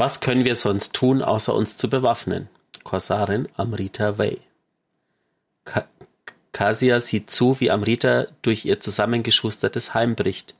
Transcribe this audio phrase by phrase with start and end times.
[0.00, 2.48] Was können wir sonst tun, außer uns zu bewaffnen?
[2.84, 4.40] Korsarin Amrita Way.
[5.66, 5.86] Ka
[6.52, 10.54] Kasia sieht zu, wie Amrita durch ihr zusammengeschustertes Heim bricht.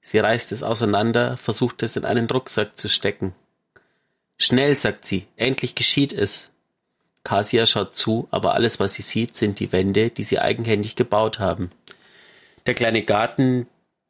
[0.00, 3.32] Sie reißt es auseinander, versucht es in einen Rucksack zu stecken.
[4.38, 6.50] Schnell, sagt sie, endlich geschieht es.
[7.22, 11.38] Kasia schaut zu, aber alles, was sie sieht, sind die Wände, die sie eigenhändig gebaut
[11.38, 11.70] haben.
[12.66, 13.68] Der kleine Garten,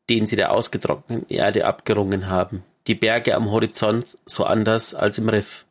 [0.08, 2.64] den sie der ausgetrockneten Erde abgerungen haben.
[2.88, 5.66] Die Berge am Horizont so anders als im Riff.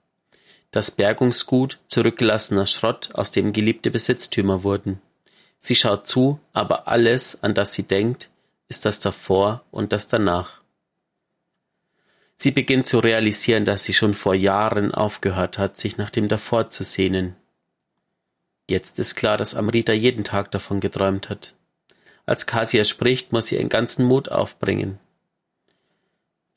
[0.69, 5.01] Das Bergungsgut, zurückgelassener Schrott, aus dem geliebte Besitztümer wurden.
[5.59, 8.29] Sie schaut zu, aber alles, an das sie denkt,
[8.69, 10.61] ist das davor und das danach.
[12.35, 16.67] Sie beginnt zu realisieren, dass sie schon vor Jahren aufgehört hat, sich nach dem davor
[16.67, 17.35] zu sehnen.
[18.69, 21.55] Jetzt ist klar, dass Amrita jeden Tag davon geträumt hat.
[22.27, 24.99] Als Kasia spricht, muss sie ihren ganzen Mut aufbringen.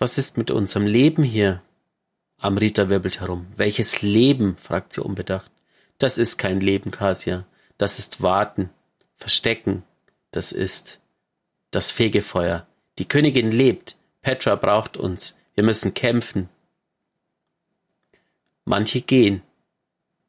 [0.03, 1.63] Was ist mit unserem Leben hier?
[2.39, 3.47] Amrita wirbelt herum.
[3.55, 4.57] Welches Leben?
[4.57, 5.53] fragt sie unbedacht.
[5.99, 7.47] Das ist kein Leben, Kasia.
[7.77, 8.71] Das ist Warten,
[9.19, 9.83] Verstecken.
[10.31, 11.01] Das ist
[11.71, 12.67] das Fegefeuer.
[12.99, 13.99] Die Königin lebt.
[14.23, 15.37] Petra braucht uns.
[15.55, 16.49] Wir müssen kämpfen.
[18.65, 19.43] Manche gehen.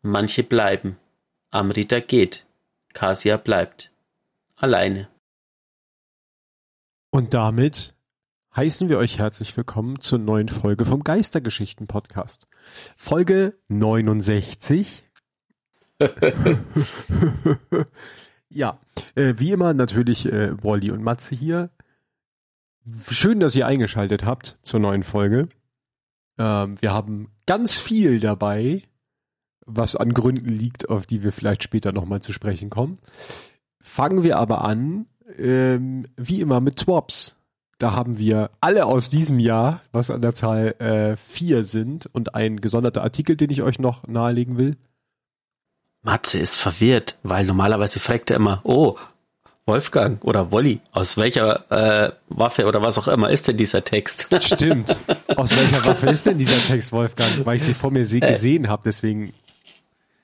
[0.02, 0.98] Manche bleiben.
[1.50, 2.46] Amrita geht.
[2.92, 3.90] Kasia bleibt.
[4.58, 5.08] Alleine.
[7.10, 7.94] Und damit
[8.56, 12.48] heißen wir euch herzlich willkommen zur neuen Folge vom Geistergeschichten Podcast.
[12.98, 15.04] Folge 69.
[18.50, 18.80] ja,
[19.16, 21.70] äh, wie immer natürlich äh, Wally und Matze hier.
[23.10, 25.48] Schön, dass ihr eingeschaltet habt zur neuen Folge.
[26.38, 28.84] Ähm, wir haben ganz viel dabei,
[29.66, 32.98] was an Gründen liegt, auf die wir vielleicht später nochmal zu sprechen kommen.
[33.80, 35.06] Fangen wir aber an,
[35.38, 37.38] ähm, wie immer mit Swaps.
[37.82, 42.36] Da haben wir alle aus diesem Jahr, was an der Zahl äh, vier sind, und
[42.36, 44.78] ein gesonderter Artikel, den ich euch noch nahelegen will.
[46.04, 48.98] Matze ist verwirrt, weil normalerweise fragt er immer, oh,
[49.66, 54.28] Wolfgang oder Wolli, aus welcher äh, Waffe oder was auch immer ist denn dieser Text?
[54.42, 55.00] Stimmt.
[55.36, 57.48] Aus welcher Waffe ist denn dieser Text, Wolfgang?
[57.48, 58.20] Weil ich sie vor mir äh.
[58.20, 59.34] gesehen habe, deswegen.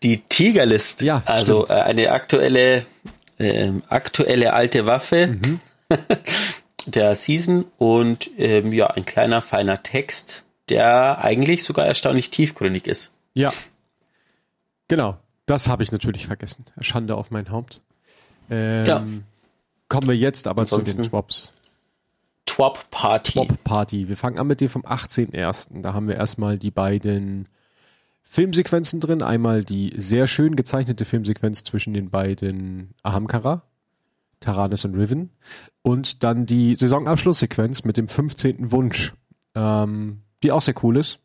[0.03, 1.01] Die Tigerlist.
[1.01, 1.23] Ja.
[1.25, 2.85] Also äh, eine aktuelle,
[3.39, 5.39] äh, aktuelle alte Waffe.
[5.41, 5.59] Mhm.
[6.87, 13.11] der Season und ähm, ja, ein kleiner, feiner Text, der eigentlich sogar erstaunlich tiefgründig ist.
[13.33, 13.53] Ja.
[14.87, 15.17] Genau.
[15.45, 16.65] Das habe ich natürlich vergessen.
[16.79, 17.81] Schande auf mein Haupt.
[18.49, 19.05] Ähm, ja.
[19.89, 21.51] Kommen wir jetzt aber Ansonsten zu den Twops.
[22.45, 23.33] Twop Party.
[23.33, 24.09] Twop Party.
[24.09, 25.81] Wir fangen an mit dem vom 18.01.
[25.81, 27.47] Da haben wir erstmal die beiden
[28.23, 29.21] Filmsequenzen drin.
[29.21, 33.63] Einmal die sehr schön gezeichnete Filmsequenz zwischen den beiden Ahamkara,
[34.39, 35.31] Taranis und Riven.
[35.81, 38.71] Und dann die Saisonabschlusssequenz mit dem 15.
[38.71, 39.13] Wunsch,
[39.55, 41.19] ähm, die auch sehr cool ist.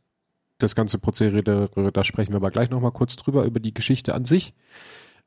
[0.58, 4.24] Das ganze Prozedere, da sprechen wir aber gleich nochmal kurz drüber, über die Geschichte an
[4.24, 4.54] sich.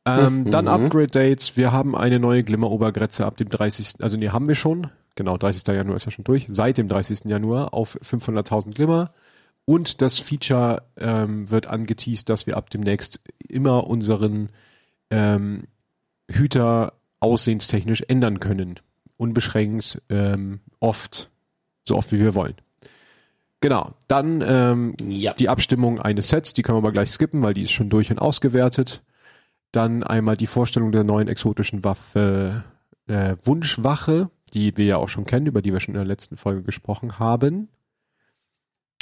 [0.05, 0.51] Ähm, mhm.
[0.51, 1.57] Dann Upgrade-Dates.
[1.57, 4.01] Wir haben eine neue Glimmer-Obergrenze ab dem 30.
[4.01, 4.87] Also nee, haben wir schon.
[5.15, 5.65] Genau, 30.
[5.67, 6.45] Januar ist ja schon durch.
[6.49, 7.25] Seit dem 30.
[7.25, 9.13] Januar auf 500.000 Glimmer.
[9.65, 14.49] Und das Feature ähm, wird angeteased, dass wir ab demnächst immer unseren
[15.09, 15.63] ähm,
[16.29, 16.93] Hüter
[17.25, 18.79] aussehenstechnisch ändern können.
[19.17, 21.29] Unbeschränkt, ähm, oft,
[21.87, 22.55] so oft wie wir wollen.
[23.61, 25.33] Genau, dann ähm, ja.
[25.33, 28.11] die Abstimmung eines Sets, die können wir aber gleich skippen, weil die ist schon durch
[28.11, 29.01] und ausgewertet.
[29.71, 32.63] Dann einmal die Vorstellung der neuen exotischen Waffe
[33.07, 36.37] äh, Wunschwache, die wir ja auch schon kennen, über die wir schon in der letzten
[36.37, 37.69] Folge gesprochen haben.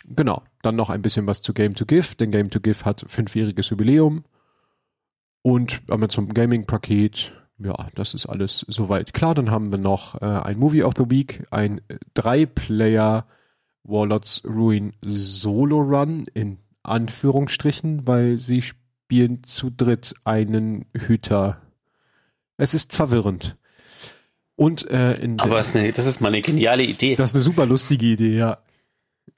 [0.05, 3.03] Genau, dann noch ein bisschen was zu Game to Give, denn Game to Give hat
[3.07, 4.23] fünfjähriges Jubiläum.
[5.41, 7.33] Und zum Gaming-Paket
[7.63, 9.35] ja, das ist alles soweit klar.
[9.35, 11.81] Dann haben wir noch äh, ein Movie of the Week, ein
[12.13, 13.25] Drei-Player
[13.83, 21.61] Warlords Ruin Solo Run in Anführungsstrichen, weil sie spielen zu dritt einen Hüter.
[22.57, 23.57] Es ist verwirrend.
[24.55, 27.15] Und äh, in Aber das ist, eine, das ist mal eine geniale Idee.
[27.15, 28.59] Das ist eine super lustige Idee, ja.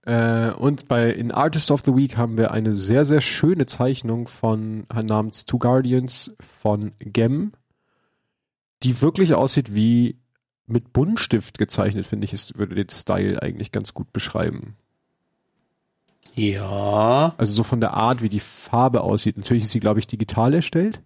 [0.06, 4.28] Äh, und bei in Artist of the Week haben wir eine sehr, sehr schöne Zeichnung
[4.28, 7.54] von namens Two Guardians von Gem
[8.86, 10.18] die wirklich aussieht wie
[10.68, 14.76] mit Buntstift gezeichnet, finde ich, es würde den Style eigentlich ganz gut beschreiben.
[16.36, 17.34] Ja.
[17.38, 19.38] Also so von der Art, wie die Farbe aussieht.
[19.38, 21.02] Natürlich ist sie, glaube ich, digital erstellt.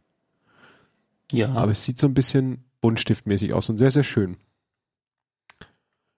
[1.32, 1.54] Ja.
[1.54, 4.38] Aber es sieht so ein bisschen buntstiftmäßig aus und sehr, sehr schön.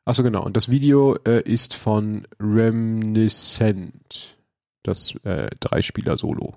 [0.05, 0.43] Achso, genau.
[0.43, 4.37] Und das Video äh, ist von Reminiscent.
[4.83, 6.55] Das äh, Dreispieler-Solo.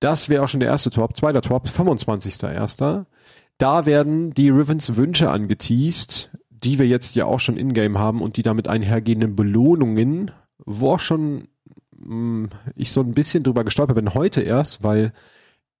[0.00, 1.16] Das wäre auch schon der erste Top.
[1.16, 3.04] Zweiter Top, 25.01.
[3.58, 8.36] Da werden die Rivens Wünsche angeteased, die wir jetzt ja auch schon in-game haben und
[8.36, 10.30] die damit einhergehenden Belohnungen,
[10.64, 11.48] wo auch schon
[11.96, 15.12] mh, ich so ein bisschen drüber gestolpert bin, heute erst, weil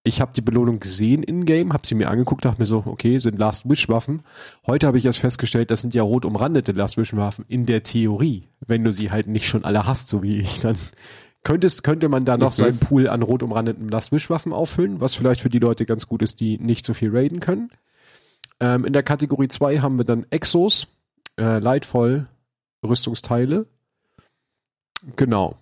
[0.04, 3.38] ich habe die Belohnung gesehen in-game, habe sie mir angeguckt, dachte mir so, okay, sind
[3.38, 4.22] Last Wish Waffen.
[4.66, 7.82] Heute habe ich erst festgestellt, das sind ja rot umrandete Last Wish Waffen in der
[7.82, 10.76] Theorie, wenn du sie halt nicht schon alle hast, so wie ich, dann
[11.44, 12.62] könntest, könnte man da noch Mhm.
[12.62, 16.06] seinen Pool an rot umrandeten Last Wish Waffen auffüllen, was vielleicht für die Leute ganz
[16.06, 17.70] gut ist, die nicht so viel raiden können.
[18.60, 20.88] Ähm, in der Kategorie 2 haben wir dann Exos,
[21.38, 22.26] äh, Lightfall,
[22.84, 23.66] Rüstungsteile.
[25.16, 25.56] Genau.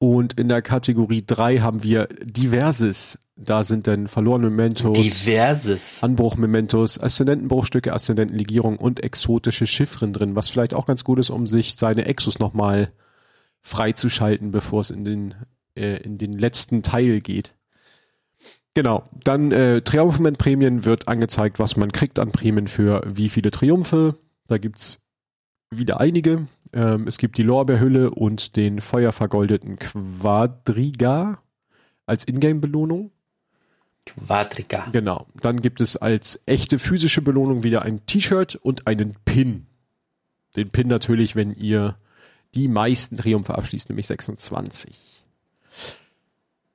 [0.00, 3.18] Und in der Kategorie 3 haben wir Diverses.
[3.34, 6.04] Da sind dann verlorene Mementos, Diverses.
[6.04, 11.74] Anbruch-Mementos, Aszendentenbruchstücke, Aszendentenlegierung und exotische Chiffren drin, was vielleicht auch ganz gut ist, um sich
[11.74, 12.92] seine Exos nochmal
[13.62, 15.34] freizuschalten, bevor es in den,
[15.74, 17.54] äh, in den letzten Teil geht.
[18.74, 24.14] Genau, dann äh, Triumphmoment-Prämien wird angezeigt, was man kriegt an Prämien für wie viele Triumphe.
[24.46, 24.98] Da gibt's
[25.70, 26.46] wieder einige.
[26.72, 31.42] Ähm, es gibt die Lorbeerhülle und den feuervergoldeten Quadriga
[32.06, 33.10] als Ingame-Belohnung.
[34.06, 34.86] Quadriga.
[34.92, 35.26] Genau.
[35.40, 39.66] Dann gibt es als echte physische Belohnung wieder ein T-Shirt und einen Pin.
[40.56, 41.96] Den Pin natürlich, wenn ihr
[42.54, 45.24] die meisten Triumphe abschließt, nämlich 26.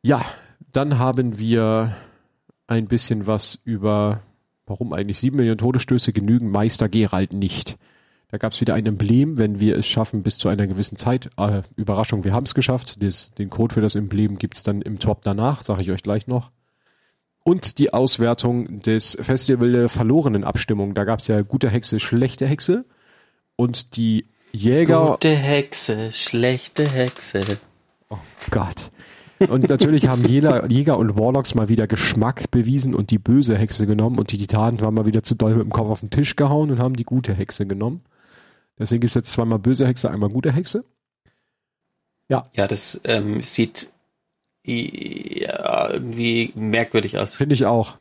[0.02, 0.26] Ja,
[0.72, 1.96] dann haben wir
[2.68, 4.22] ein bisschen was über,
[4.66, 7.78] warum eigentlich 7 Millionen Todesstöße genügen Meister Gerald nicht.
[8.34, 11.30] Da gab es wieder ein Emblem, wenn wir es schaffen bis zu einer gewissen Zeit.
[11.38, 13.04] Äh, Überraschung, wir haben es geschafft.
[13.04, 16.26] Das, den Code für das Emblem gibt's dann im Top danach, sage ich euch gleich
[16.26, 16.50] noch.
[17.44, 20.96] Und die Auswertung des Festival der verlorenen Abstimmung.
[20.96, 22.86] Da gab's ja gute Hexe, schlechte Hexe.
[23.56, 25.12] Und die Jäger.
[25.12, 27.42] Gute Hexe, schlechte Hexe.
[28.10, 28.18] Oh
[28.52, 28.92] Gott.
[29.40, 33.88] Und natürlich haben Jäger, Jäger und Warlocks mal wieder Geschmack bewiesen und die böse Hexe
[33.88, 36.36] genommen und die Titanen waren mal wieder zu doll mit dem Kopf auf den Tisch
[36.36, 38.02] gehauen und haben die gute Hexe genommen.
[38.78, 40.86] Deswegen gibt's jetzt zweimal böse Hexe, einmal gute Hexe.
[42.30, 43.92] Ja, das ähm, sieht
[44.64, 47.36] ja, irgendwie merkwürdig aus.
[47.36, 47.98] Finde ich auch.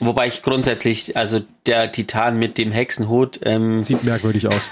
[0.00, 4.70] Wobei ich grundsätzlich, also der Titan mit dem Hexenhut, ähm, Sieht merkwürdig aus.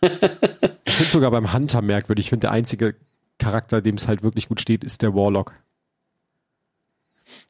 [0.00, 2.26] Ich finde sogar beim Hunter merkwürdig.
[2.26, 2.94] Ich finde, der einzige
[3.38, 5.52] Charakter, dem es halt wirklich gut steht, ist der Warlock.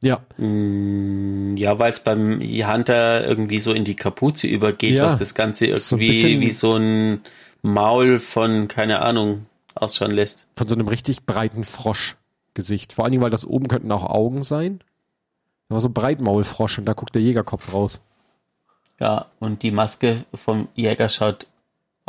[0.01, 5.19] Ja, mh, ja, weil es beim Hunter irgendwie so in die Kapuze übergeht, Ja, was
[5.19, 7.21] das Ganze so irgendwie bisschen- wie so ein
[7.63, 10.47] Maul von, keine Ahnung, ausschauen lässt.
[10.57, 12.93] von so einem richtig breiten Froschgesicht.
[12.93, 14.81] Vor allen Dingen, weil das oben könnten auch Augen sein.
[15.69, 18.01] War so ein Breitmaulfrosch und da guckt der Jägerkopf raus.
[19.01, 21.47] Ja, und die Maske vom Jäger schaut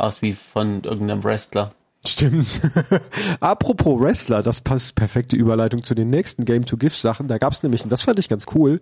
[0.02, 1.72] aus wie von irgendeinem Wrestler.
[2.06, 2.60] Stimmt.
[3.40, 7.28] Apropos Wrestler, das passt perfekte Überleitung zu den nächsten Game to Give Sachen.
[7.28, 8.80] Da gab's nämlich, und das fand ich ganz cool,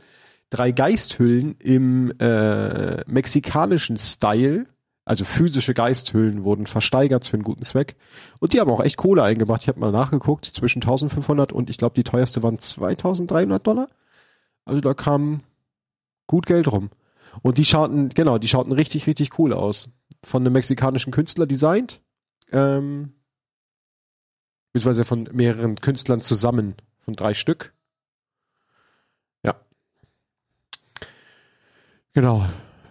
[0.51, 4.67] drei Geisthüllen im äh, mexikanischen Style.
[5.05, 7.97] Also physische Geisthüllen wurden versteigert für einen guten Zweck.
[8.41, 9.63] Und die haben auch echt Kohle eingebracht.
[9.63, 13.89] Ich habe mal nachgeguckt, zwischen 1500 und ich glaube, die teuerste waren 2300 Dollar.
[14.65, 15.41] Also da kam
[16.27, 16.91] gut Geld rum.
[17.43, 19.89] Und die schauten, genau, die schauten richtig, richtig cool aus.
[20.25, 22.01] Von einem mexikanischen Künstler designt.
[22.51, 23.13] Ähm,
[24.73, 27.73] beziehungsweise von mehreren Künstlern zusammen, von drei Stück.
[29.43, 29.55] Ja.
[32.13, 32.47] Genau.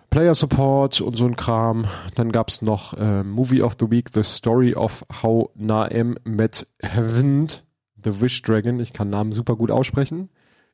[0.09, 1.87] Player Support und so ein Kram.
[2.15, 7.47] Dann gab's noch äh, Movie of the Week, The Story of How Naem Met Heaven,
[8.03, 8.79] The Wish Dragon.
[8.79, 10.29] Ich kann Namen super gut aussprechen.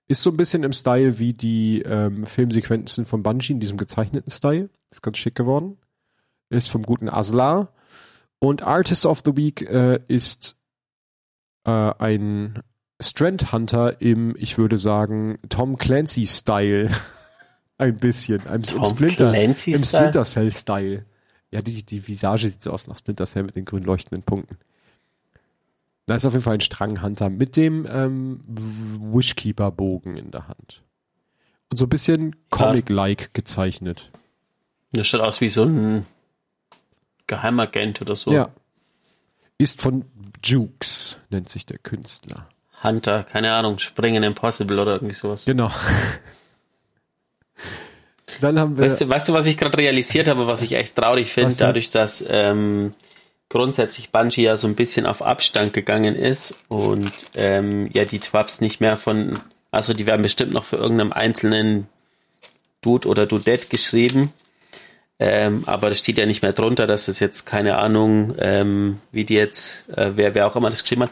[0.07, 4.31] Ist so ein bisschen im Style wie die ähm, Filmsequenzen von Bungie, in diesem gezeichneten
[4.31, 4.69] Style.
[4.91, 5.77] Ist ganz schick geworden.
[6.53, 7.73] Ist vom guten Aslar.
[8.39, 10.55] Und Artist of the Week äh, ist
[11.65, 12.61] äh, ein
[12.99, 16.89] Strand Hunter im, ich würde sagen, Tom Clancy-Style.
[17.77, 18.41] ein bisschen.
[18.45, 20.03] Im, im Tom Splinter, Clancy im Style?
[20.03, 21.05] Splinter Cell-Style.
[21.51, 24.57] Ja, die, die Visage sieht so aus nach Splinter Cell mit den grün leuchtenden Punkten.
[26.05, 30.83] Da ist auf jeden Fall ein Stranghunter mit dem ähm, Wishkeeper-Bogen in der Hand.
[31.69, 34.11] Und so ein bisschen Comic-like gezeichnet.
[34.91, 36.05] Das schaut aus wie so ein
[37.27, 38.31] Geheimagent oder so.
[38.31, 38.49] Ja.
[39.57, 40.05] Ist von
[40.43, 42.47] Jukes, nennt sich der Künstler.
[42.83, 45.45] Hunter, keine Ahnung, Springen Impossible oder irgendwie sowas.
[45.45, 45.71] Genau.
[48.41, 48.85] Dann haben wir.
[48.85, 51.91] Weißt du, weißt du, was ich gerade realisiert habe, was ich echt traurig finde, dadurch,
[51.91, 52.93] dass ähm,
[53.49, 58.61] grundsätzlich Bungie ja so ein bisschen auf Abstand gegangen ist und ähm, ja die Twabs
[58.61, 59.39] nicht mehr von,
[59.71, 61.87] also die werden bestimmt noch für irgendeinem einzelnen
[62.81, 64.33] Dude oder Dudette geschrieben,
[65.19, 69.23] ähm, aber das steht ja nicht mehr drunter, dass es jetzt keine Ahnung, ähm, wie
[69.25, 71.11] die jetzt, äh, wer, wer auch immer das geschrieben hat,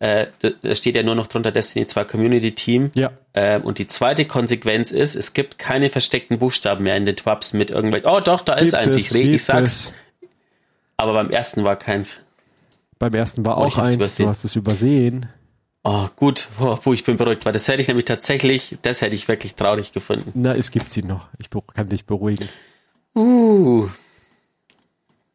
[0.00, 2.90] äh, da, da steht ja nur noch drunter Destiny 2 Community Team.
[2.94, 7.16] ja, Ähm, und die zweite Konsequenz ist, es gibt keine versteckten Buchstaben mehr in den
[7.16, 8.08] Twabs mit irgendwelchen.
[8.08, 8.94] Oh doch, da ist gibt eins.
[8.94, 9.92] es, Ich, reg, ich sag's.
[10.20, 10.28] es.
[10.96, 12.20] Aber beim ersten war keins.
[13.00, 14.26] Beim ersten war Oh, auch eins, übersehen.
[14.26, 15.28] du hast es übersehen.
[15.84, 19.26] Oh, gut, oh, ich bin beruhigt, weil das hätte ich nämlich tatsächlich, das hätte ich
[19.28, 20.32] wirklich traurig gefunden.
[20.34, 21.28] Na, es gibt sie noch.
[21.38, 22.48] Ich kann dich beruhigen.
[23.14, 23.88] Uh,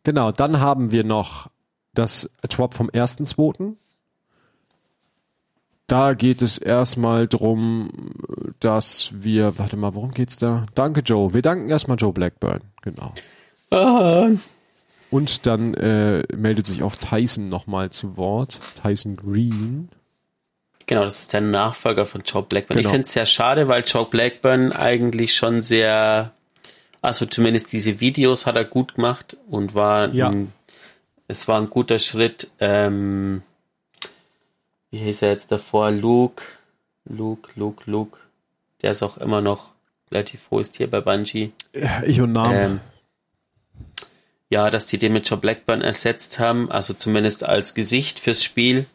[0.04, 1.50] Genau, dann haben wir noch
[1.94, 3.76] das Drop vom 1.2.
[5.88, 7.90] Da geht es erstmal drum,
[8.60, 10.66] dass wir, warte mal, worum geht's da?
[10.76, 11.34] Danke, Joe.
[11.34, 12.62] Wir danken erstmal Joe Blackburn.
[12.82, 13.14] Genau.
[13.72, 14.30] ah,
[15.10, 18.60] Und dann äh, meldet sich auch Tyson nochmal zu Wort.
[18.82, 19.90] Tyson Green.
[20.86, 22.78] genau, das ist der Nachfolger von Joe Blackburn.
[22.78, 22.88] Genau.
[22.90, 26.32] Ich finde es sehr schade, weil Joe Blackburn eigentlich schon sehr,
[27.04, 30.30] also zumindest diese Videos hat er gut gemacht und war, Ja.
[30.30, 30.52] ein,
[31.28, 32.50] es war ein guter Schritt.
[32.60, 33.44] Ähm,
[34.90, 35.92] wie hieß er jetzt davor?
[35.92, 36.44] Luke,
[37.06, 38.18] Luke, Luke, Luke.
[38.82, 39.72] Der ist auch immer noch
[40.12, 41.52] relativ hohes Tier bei Bungie.
[42.06, 42.56] Ich und Namen.
[42.58, 42.80] Ähm,
[44.50, 48.86] ja, dass die den mit Joe Blackburn ersetzt haben, also zumindest als Gesicht fürs Spiel.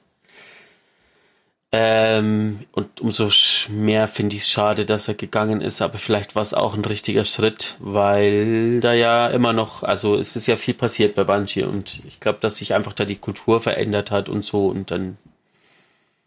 [1.70, 3.28] Ähm, und umso
[3.68, 6.84] mehr finde ich es schade, dass er gegangen ist, aber vielleicht war es auch ein
[6.84, 11.64] richtiger Schritt, weil da ja immer noch, also es ist ja viel passiert bei Bungie
[11.64, 15.18] und ich glaube, dass sich einfach da die Kultur verändert hat und so und dann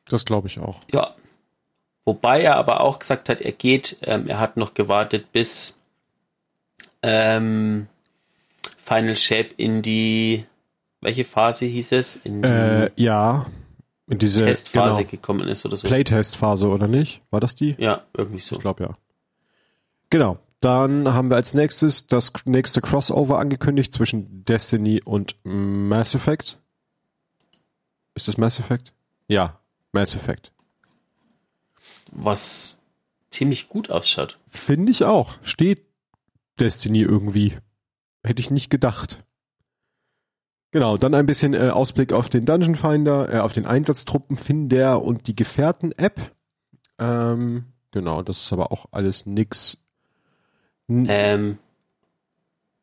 [0.05, 0.81] das glaube ich auch.
[0.93, 1.15] ja.
[2.03, 5.77] Wobei er aber auch gesagt hat, er geht, ähm, er hat noch gewartet, bis
[7.03, 7.87] ähm,
[8.83, 10.45] Final Shape in die,
[10.99, 12.15] welche Phase hieß es?
[12.17, 13.45] In die Äh, ja.
[14.11, 15.87] In diese Testphase genau, gekommen ist oder so.
[15.87, 17.21] Playtest-Phase, oder nicht?
[17.29, 17.77] War das die?
[17.79, 18.57] Ja, irgendwie so.
[18.57, 18.93] Ich glaube ja.
[20.09, 20.37] Genau.
[20.59, 26.59] Dann haben wir als nächstes das nächste Crossover angekündigt zwischen Destiny und Mass Effect.
[28.13, 28.91] Ist das Mass Effect?
[29.29, 29.61] Ja,
[29.93, 30.51] Mass Effect.
[32.11, 32.75] Was
[33.29, 34.37] ziemlich gut ausschaut.
[34.49, 35.37] Finde ich auch.
[35.41, 35.83] Steht
[36.59, 37.57] Destiny irgendwie.
[38.25, 39.23] Hätte ich nicht gedacht.
[40.71, 45.27] Genau, dann ein bisschen äh, Ausblick auf den Dungeon Finder, äh, auf den Einsatztruppenfinder und
[45.27, 46.31] die Gefährten-App.
[46.97, 49.83] Ähm, genau, das ist aber auch alles nix.
[50.87, 51.57] N Ähm,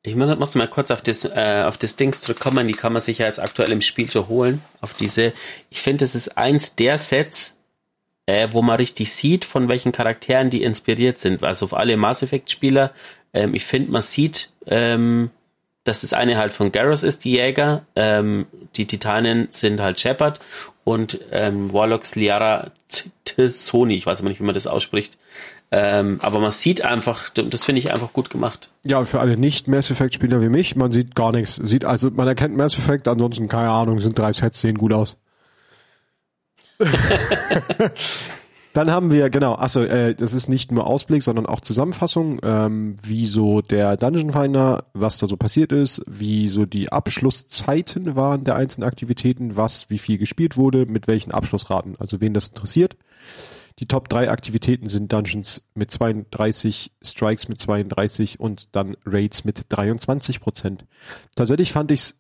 [0.03, 3.01] ich mu- muss mal kurz auf das, äh, auf das Dings zurückkommen, die kann man
[3.01, 4.63] sich ja jetzt aktuell im Spiel schon holen.
[4.83, 5.33] Auf diese,
[5.71, 7.57] ich finde, es ist eins der Sets,
[8.27, 11.43] äh, wo man richtig sieht, von welchen Charakteren die inspiriert sind.
[11.43, 12.93] Also auf alle Mass Effect Spieler,
[13.33, 15.31] ähm, ich finde, man sieht, ähm,
[15.89, 20.39] dass das eine halt von Garrus ist, die Jäger, ähm, die Titanen sind halt Shepard
[20.85, 25.19] und ähm, Warlocks Liara T- T- Sony, ich weiß aber nicht, wie man das ausspricht.
[25.71, 28.71] Ähm, aber man sieht einfach, das finde ich einfach gut gemacht.
[28.85, 31.57] Ja, und für alle nicht-Mass Effect-Spieler wie mich, man sieht gar nichts.
[31.57, 35.17] Sieht also, man erkennt Mass Effect, ansonsten keine Ahnung, sind drei Sets, sehen gut aus.
[38.75, 42.97] Dann haben wir, genau, achso, äh, das ist nicht nur Ausblick, sondern auch Zusammenfassung, ähm,
[43.03, 48.45] wie so der Dungeon Finder, was da so passiert ist, wie so die Abschlusszeiten waren
[48.45, 52.97] der einzelnen Aktivitäten, was, wie viel gespielt wurde, mit welchen Abschlussraten, also wen das interessiert.
[53.79, 59.67] Die Top 3 Aktivitäten sind Dungeons mit 32, Strikes mit 32 und dann Raids mit
[59.69, 60.85] 23 Prozent.
[61.37, 62.15] Tatsächlich fand ich es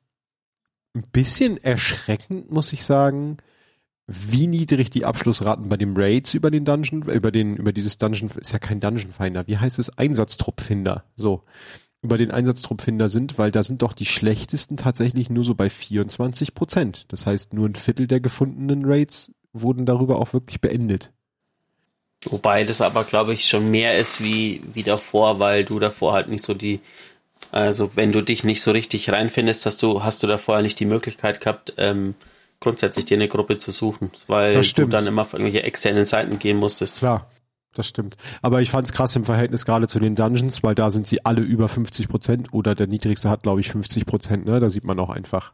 [0.95, 3.39] ein bisschen erschreckend, muss ich sagen,
[4.11, 8.31] wie niedrig die Abschlussraten bei den Raids über den Dungeon, über den, über dieses Dungeon,
[8.41, 9.97] ist ja kein Dungeon Finder, wie heißt es?
[9.97, 11.45] Einsatztruppfinder, so.
[12.01, 16.55] Über den Einsatztruppfinder sind, weil da sind doch die schlechtesten tatsächlich nur so bei 24
[16.55, 17.05] Prozent.
[17.09, 21.11] Das heißt, nur ein Viertel der gefundenen Raids wurden darüber auch wirklich beendet.
[22.25, 26.29] Wobei das aber, glaube ich, schon mehr ist wie, wie davor, weil du davor halt
[26.29, 26.81] nicht so die,
[27.51, 30.87] also wenn du dich nicht so richtig reinfindest, hast du, hast du davor nicht die
[30.87, 32.15] Möglichkeit gehabt, ähm,
[32.61, 36.57] grundsätzlich dir eine Gruppe zu suchen, weil du dann immer auf irgendwelche externen Seiten gehen
[36.57, 36.99] musstest.
[36.99, 37.31] Klar,
[37.75, 38.17] das stimmt.
[38.43, 41.43] Aber ich fand's krass im Verhältnis gerade zu den Dungeons, weil da sind sie alle
[41.43, 44.47] über 50 Prozent oder der niedrigste hat, glaube ich, 50 Prozent.
[44.47, 44.59] Ne?
[44.61, 45.53] Da sieht man auch einfach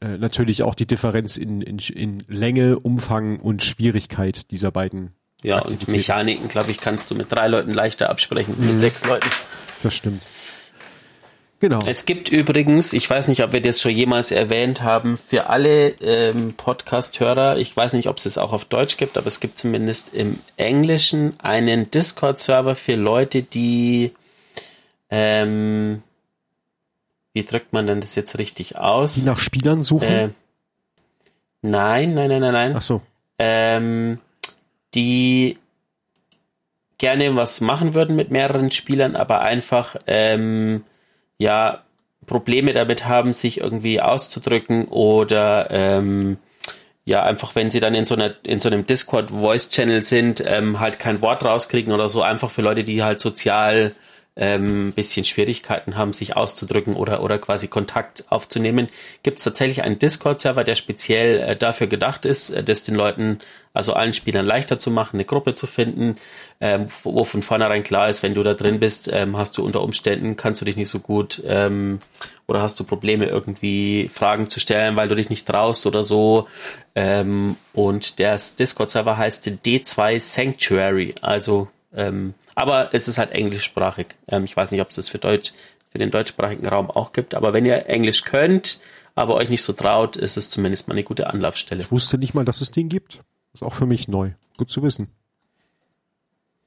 [0.00, 5.14] äh, natürlich auch die Differenz in, in, in Länge, Umfang und Schwierigkeit dieser beiden.
[5.42, 5.92] Ja, und Aktivitäten.
[5.92, 8.66] Mechaniken, glaube ich, kannst du mit drei Leuten leichter absprechen, Mhm.
[8.66, 9.28] mit sechs Leuten.
[9.82, 10.22] Das stimmt.
[11.64, 11.78] Genau.
[11.86, 15.92] Es gibt übrigens, ich weiß nicht, ob wir das schon jemals erwähnt haben, für alle
[16.02, 19.56] ähm, Podcast-Hörer, ich weiß nicht, ob es es auch auf Deutsch gibt, aber es gibt
[19.56, 24.12] zumindest im Englischen einen Discord-Server für Leute, die,
[25.08, 26.02] ähm,
[27.32, 29.14] wie drückt man denn das jetzt richtig aus?
[29.14, 30.06] Die nach Spielern suchen.
[30.06, 30.28] Äh,
[31.62, 33.00] nein, nein, nein, nein, nein Ach so.
[33.38, 34.18] ähm,
[34.94, 35.56] die
[36.98, 40.84] gerne was machen würden mit mehreren Spielern, aber einfach ähm,
[41.44, 41.84] ja
[42.26, 46.38] Probleme damit haben, sich irgendwie auszudrücken oder ähm,
[47.04, 50.42] ja einfach, wenn sie dann in so einer in so einem Discord Voice Channel sind,
[50.46, 53.92] ähm, halt kein Wort rauskriegen oder so, einfach für Leute, die halt sozial
[54.36, 58.88] ähm, bisschen Schwierigkeiten haben, sich auszudrücken oder, oder quasi Kontakt aufzunehmen,
[59.22, 63.38] gibt es tatsächlich einen Discord-Server, der speziell äh, dafür gedacht ist, äh, das den Leuten,
[63.72, 66.16] also allen Spielern leichter zu machen, eine Gruppe zu finden,
[66.60, 69.64] ähm, wo, wo von vornherein klar ist, wenn du da drin bist, ähm, hast du
[69.64, 72.00] unter Umständen, kannst du dich nicht so gut ähm,
[72.48, 76.48] oder hast du Probleme irgendwie Fragen zu stellen, weil du dich nicht traust oder so.
[76.96, 84.06] Ähm, und der Discord-Server heißt D2 Sanctuary, also ähm, aber es ist halt englischsprachig.
[84.28, 85.52] Ähm, ich weiß nicht, ob es das für Deutsch,
[85.90, 87.34] für den deutschsprachigen Raum auch gibt.
[87.34, 88.80] Aber wenn ihr Englisch könnt,
[89.14, 91.82] aber euch nicht so traut, ist es zumindest mal eine gute Anlaufstelle.
[91.82, 93.22] Ich wusste nicht mal, dass es den gibt.
[93.52, 94.32] Ist auch für mich neu.
[94.56, 95.08] Gut zu wissen.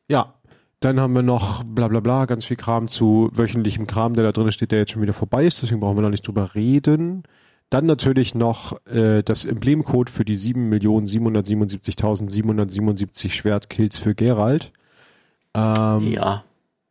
[0.07, 0.35] Ja,
[0.79, 4.31] dann haben wir noch bla bla bla, ganz viel Kram zu wöchentlichem Kram, der da
[4.31, 7.23] drin steht, der jetzt schon wieder vorbei ist, deswegen brauchen wir noch nicht drüber reden.
[7.69, 14.71] Dann natürlich noch äh, das Emblemcode für die 7.777.777 Schwertkills für Gerald.
[15.57, 16.43] Ähm, Ja,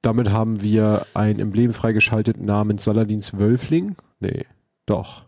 [0.03, 3.97] Damit haben wir ein Emblem freigeschaltet namens Saladins Wölfling.
[4.21, 4.45] Nee,
[4.87, 5.25] doch.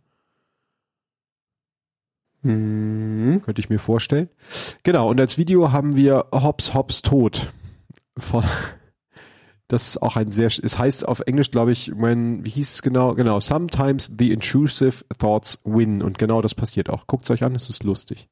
[2.41, 3.41] Mhm.
[3.43, 4.29] Könnte ich mir vorstellen.
[4.83, 7.53] Genau, und als Video haben wir Hops Hops Tod.
[8.17, 8.43] Von,
[9.69, 12.81] das ist auch ein sehr, es heißt auf Englisch, glaube ich, when, wie hieß es
[12.81, 13.15] genau?
[13.15, 16.01] Genau, sometimes the intrusive thoughts win.
[16.01, 17.07] Und genau das passiert auch.
[17.07, 18.27] Guckt euch an, es ist lustig.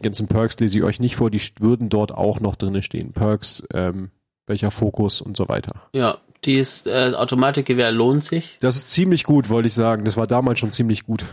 [0.00, 3.12] Die ganzen Perks lese ich euch nicht vor, die würden dort auch noch drinne stehen.
[3.12, 4.10] Perks, ähm,
[4.46, 5.82] welcher Fokus und so weiter.
[5.92, 8.56] Ja, dieses äh, Automatikgewehr lohnt sich.
[8.60, 10.06] Das ist ziemlich gut, wollte ich sagen.
[10.06, 11.24] Das war damals schon ziemlich gut.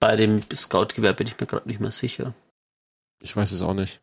[0.00, 2.34] Bei dem Scout-Gewehr bin ich mir gerade nicht mehr sicher.
[3.22, 4.02] Ich weiß es auch nicht.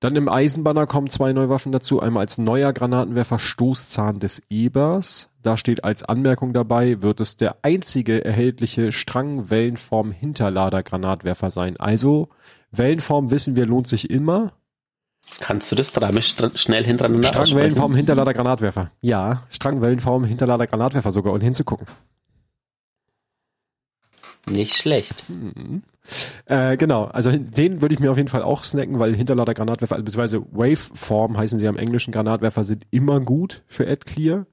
[0.00, 2.00] Dann im Eisenbanner kommen zwei neue Waffen dazu.
[2.00, 5.30] Einmal als neuer Granatenwerfer Stoßzahn des Ebers.
[5.46, 11.76] Da steht als Anmerkung dabei, wird es der einzige erhältliche Strangwellenform Hinterlader Granatwerfer sein.
[11.76, 12.30] Also,
[12.72, 14.54] Wellenform wissen wir lohnt sich immer.
[15.38, 18.90] Kannst du das dreimal schnell hintereinander Strangwellenform Hinterlader Granatwerfer.
[19.00, 21.86] Ja, Strangwellenform Hinterlader Granatwerfer sogar und hinzugucken.
[24.48, 25.30] Nicht schlecht.
[25.30, 25.84] Mhm.
[26.46, 29.98] Äh, genau, also den würde ich mir auf jeden Fall auch snacken, weil Hinterlader Granatwerfer,
[29.98, 34.46] beziehungsweise Waveform heißen sie am englischen Granatwerfer, sind immer gut für AdClear.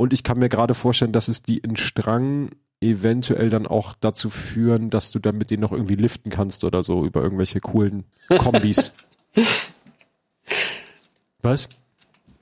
[0.00, 4.30] Und ich kann mir gerade vorstellen, dass es die in Strang eventuell dann auch dazu
[4.30, 8.04] führen, dass du dann mit denen noch irgendwie liften kannst oder so über irgendwelche coolen
[8.38, 8.92] Kombis.
[11.42, 11.68] Was?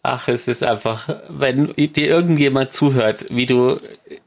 [0.05, 3.81] Ach, es ist einfach, wenn dir irgendjemand zuhört, wie du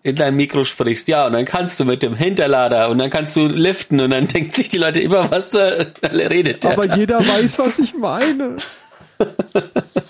[0.04, 3.38] in dein Mikro sprichst, ja, und dann kannst du mit dem Hinterlader und dann kannst
[3.38, 6.66] du liften und dann denkt sich die Leute immer, was da redet.
[6.66, 8.58] Der Aber jeder weiß, was ich meine.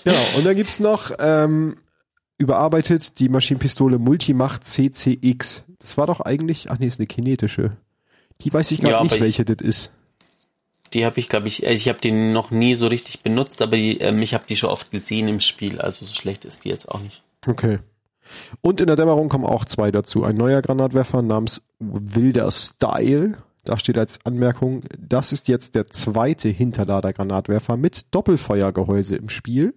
[0.04, 1.76] genau, und dann gibt's noch ähm,
[2.42, 5.62] überarbeitet die Maschinenpistole Multimacht CCX.
[5.78, 7.76] Das war doch eigentlich, ach nee, ist eine kinetische.
[8.42, 9.92] Die weiß ich gar ja, nicht, welche das ist.
[10.92, 13.76] Die habe ich, glaube ich, äh, ich habe die noch nie so richtig benutzt, aber
[13.76, 16.68] die, ähm, ich habe die schon oft gesehen im Spiel, also so schlecht ist die
[16.68, 17.22] jetzt auch nicht.
[17.46, 17.78] Okay.
[18.60, 20.24] Und in der Dämmerung kommen auch zwei dazu.
[20.24, 23.38] Ein neuer Granatwerfer namens Wilder Style.
[23.64, 29.74] Da steht als Anmerkung, das ist jetzt der zweite Hinterlader-Granatwerfer mit Doppelfeuergehäuse im Spiel.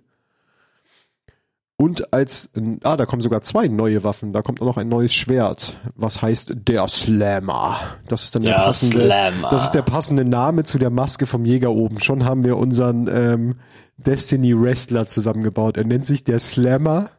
[1.77, 2.51] Und als,
[2.83, 4.31] ah, da kommen sogar zwei neue Waffen.
[4.31, 7.77] Da kommt auch noch ein neues Schwert, was heißt der Slammer.
[8.07, 9.49] Das ist dann der, der passende, Slammer.
[9.49, 11.99] das ist der passende Name zu der Maske vom Jäger oben.
[11.99, 13.55] Schon haben wir unseren ähm,
[13.97, 15.75] Destiny Wrestler zusammengebaut.
[15.75, 17.09] Er nennt sich der Slammer.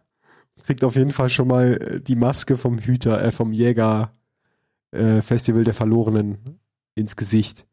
[0.64, 4.12] Kriegt auf jeden Fall schon mal äh, die Maske vom Hüter, äh, vom Jäger
[4.90, 6.60] äh, Festival der Verlorenen
[6.94, 7.66] ins Gesicht.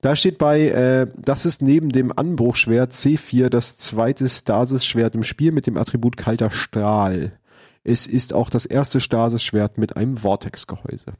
[0.00, 5.52] Da steht bei, äh, das ist neben dem Anbruchschwert C4 das zweite Stasis-Schwert im Spiel
[5.52, 7.38] mit dem Attribut kalter Strahl.
[7.84, 11.12] Es ist auch das erste Stasis-Schwert mit einem Vortex-Gehäuse.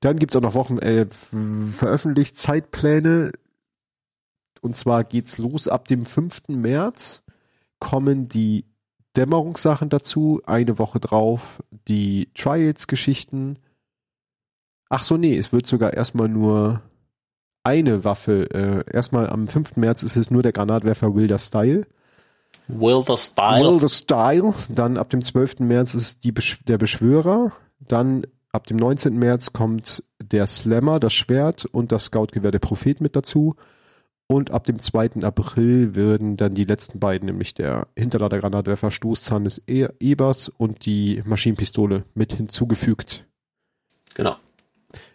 [0.00, 1.06] Dann gibt's auch noch Wochen äh,
[1.72, 3.32] veröffentlicht Zeitpläne.
[4.60, 6.48] Und zwar geht's los ab dem 5.
[6.48, 7.22] März
[7.78, 8.64] kommen die
[9.16, 10.40] Dämmerungssachen dazu.
[10.46, 13.58] Eine Woche drauf die Trials-Geschichten.
[14.88, 16.82] Ach so, nee, es wird sogar erstmal nur
[17.68, 18.50] eine Waffe.
[18.50, 19.76] Äh, erstmal am 5.
[19.76, 21.86] März ist es nur der Granatwerfer Wilder Style.
[22.66, 23.64] Wilder Style.
[23.64, 24.54] Wilder Style.
[24.70, 25.60] Dann ab dem 12.
[25.60, 27.52] März ist die Besch der Beschwörer.
[27.80, 29.18] Dann ab dem 19.
[29.18, 33.56] März kommt der Slammer, das Schwert und das Scoutgewehr der Prophet mit dazu.
[34.26, 35.22] Und ab dem 2.
[35.22, 41.22] April werden dann die letzten beiden, nämlich der Hinterladergranatwerfer Stoßzahn des e Ebers und die
[41.24, 43.26] Maschinenpistole mit hinzugefügt.
[44.14, 44.36] Genau.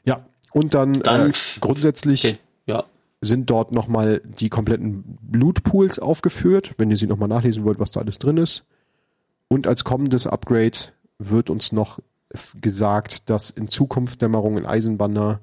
[0.03, 2.39] Ja, und dann, dann äh, grundsätzlich okay.
[3.23, 8.01] Sind dort nochmal die kompletten Lootpools aufgeführt, wenn ihr sie nochmal nachlesen wollt, was da
[8.01, 8.65] alles drin ist.
[9.47, 10.77] Und als kommendes Upgrade
[11.19, 11.99] wird uns noch
[12.59, 15.39] gesagt, dass in Zukunft Dämmerungen Eisenbanner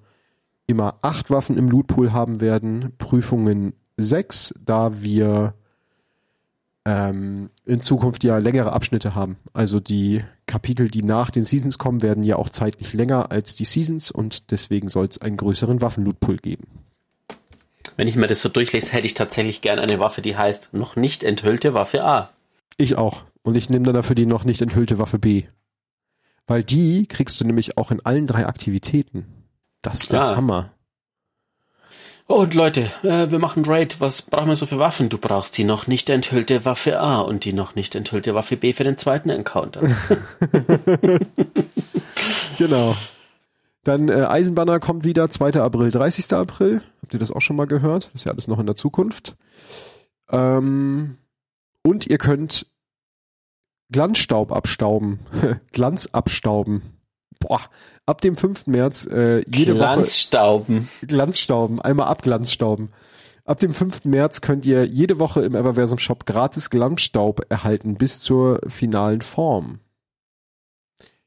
[0.66, 5.54] immer acht Waffen im Lootpool haben werden, Prüfungen sechs, da wir
[6.84, 9.36] ähm, in Zukunft ja längere Abschnitte haben.
[9.52, 13.64] Also die Kapitel, die nach den Seasons kommen, werden ja auch zeitlich länger als die
[13.64, 16.66] Seasons und deswegen soll es einen größeren Waffenlootpool geben.
[18.00, 20.96] Wenn ich mir das so durchlese, hätte ich tatsächlich gern eine Waffe, die heißt noch
[20.96, 22.30] nicht enthüllte Waffe A.
[22.78, 23.24] Ich auch.
[23.42, 25.42] Und ich nehme dann dafür die noch nicht enthüllte Waffe B.
[26.46, 29.26] Weil die kriegst du nämlich auch in allen drei Aktivitäten.
[29.82, 30.36] Das ist der ah.
[30.36, 30.70] Hammer.
[32.24, 34.00] Und Leute, äh, wir machen Raid.
[34.00, 35.10] Was brauchen wir so für Waffen?
[35.10, 38.72] Du brauchst die noch nicht enthüllte Waffe A und die noch nicht enthüllte Waffe B
[38.72, 39.82] für den zweiten Encounter.
[42.56, 42.96] genau.
[43.84, 45.54] Dann äh, Eisenbanner kommt wieder 2.
[45.54, 46.32] April, 30.
[46.32, 46.82] April.
[47.02, 48.06] Habt ihr das auch schon mal gehört?
[48.06, 49.36] Das ist ja alles noch in der Zukunft.
[50.30, 51.16] Ähm,
[51.82, 52.66] und ihr könnt
[53.90, 55.20] Glanzstaub abstauben.
[55.72, 56.82] Glanz abstauben.
[57.38, 57.62] Boah,
[58.04, 58.66] ab dem 5.
[58.66, 60.88] März äh, jede Glanzstauben.
[60.88, 62.90] Woche Glanzstauben, einmal abglanzstauben.
[63.46, 64.04] Ab dem 5.
[64.04, 69.80] März könnt ihr jede Woche im Everversum Shop gratis Glanzstaub erhalten bis zur finalen Form.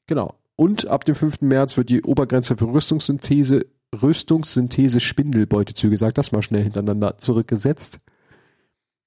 [0.06, 0.36] Genau.
[0.56, 1.42] Und ab dem 5.
[1.42, 3.66] März wird die Obergrenze für Rüstungssynthese
[4.02, 8.00] Rüstungssynthese Spindelbeutezüge, sag das mal schnell hintereinander, zurückgesetzt,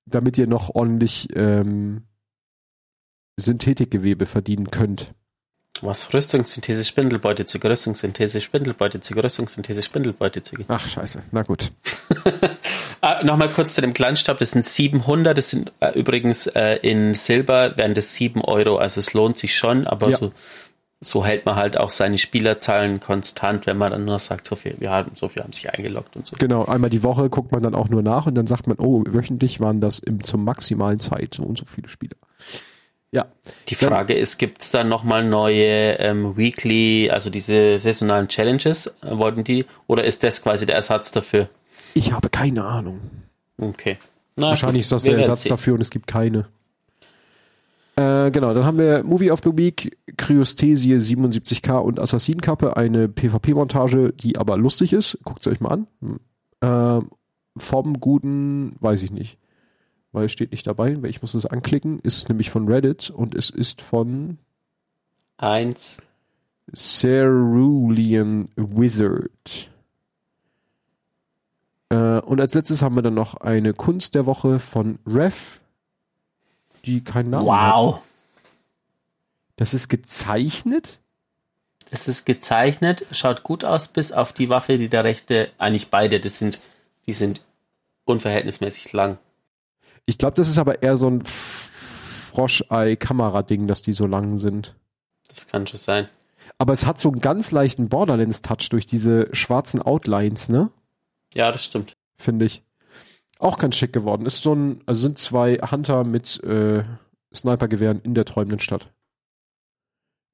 [0.07, 2.05] damit ihr noch ordentlich ähm,
[3.37, 5.13] Synthetikgewebe verdienen könnt.
[5.83, 6.15] Was?
[6.15, 10.65] Rüstungssynthese, Spindelbeutezüge, Rüstungssynthese, Spindelbeutezüge, Rüstungssynthese, Spindelbeutezüge.
[10.69, 11.23] Ach, scheiße.
[11.33, 11.71] Na gut.
[13.03, 14.39] ah, Nochmal kurz zu dem Kleinstab.
[14.39, 15.37] Das sind 700.
[15.37, 18.79] Das sind äh, übrigens äh, in Silber wären das 7 Euro.
[18.79, 20.17] Also es lohnt sich schon, aber ja.
[20.17, 20.33] so
[21.01, 24.77] so hält man halt auch seine Spielerzahlen konstant, wenn man dann nur sagt, so viel,
[24.79, 26.37] wir haben, so viel haben sich eingeloggt und so.
[26.39, 29.05] Genau, einmal die Woche guckt man dann auch nur nach und dann sagt man, oh,
[29.07, 32.17] wöchentlich waren das im, zum maximalen Zeit so und so viele Spieler.
[33.13, 33.27] Ja.
[33.69, 38.87] Die Frage dann, ist, gibt es da nochmal neue ähm, Weekly, also diese saisonalen Challenges,
[38.87, 41.49] äh, wollten die, oder ist das quasi der Ersatz dafür?
[41.95, 43.01] Ich habe keine Ahnung.
[43.59, 43.99] Okay.
[44.35, 46.47] Na, Wahrscheinlich ist das der Ersatz dafür und es gibt keine.
[47.97, 54.13] Äh, genau, dann haben wir Movie of the Week, Kryosthesie 77k und Assassinenkappe, eine PvP-Montage,
[54.13, 55.19] die aber lustig ist.
[55.25, 55.87] Guckt sie euch mal an.
[56.61, 57.05] Äh,
[57.57, 59.39] vom guten, weiß ich nicht.
[60.13, 61.99] Weil es steht nicht dabei, weil ich muss es anklicken.
[62.01, 64.37] Ist es nämlich von Reddit und es ist von
[65.39, 66.03] eins
[66.75, 69.71] Cerulean Wizard.
[71.89, 75.61] Äh, und als letztes haben wir dann noch eine Kunst der Woche von Rev
[76.87, 77.97] die keinen Namen wow.
[77.97, 78.03] hat.
[79.57, 81.01] Das ist gezeichnet?
[81.91, 86.21] Das ist gezeichnet, schaut gut aus, bis auf die Waffe, die der rechte, eigentlich beide,
[86.21, 86.61] das sind,
[87.07, 87.41] die sind
[88.05, 89.19] unverhältnismäßig lang.
[90.05, 94.75] Ich glaube, das ist aber eher so ein Froschei-Kamera-Ding, dass die so lang sind.
[95.29, 96.09] Das kann schon sein.
[96.59, 100.71] Aber es hat so einen ganz leichten Borderlands-Touch durch diese schwarzen Outlines, ne?
[101.35, 101.97] Ja, das stimmt.
[102.17, 102.63] Finde ich.
[103.39, 104.27] Auch ganz schick geworden.
[104.27, 106.85] Ist so ein, also sind zwei Hunter mit äh,
[107.35, 108.93] Snipergewehren in der träumenden Stadt.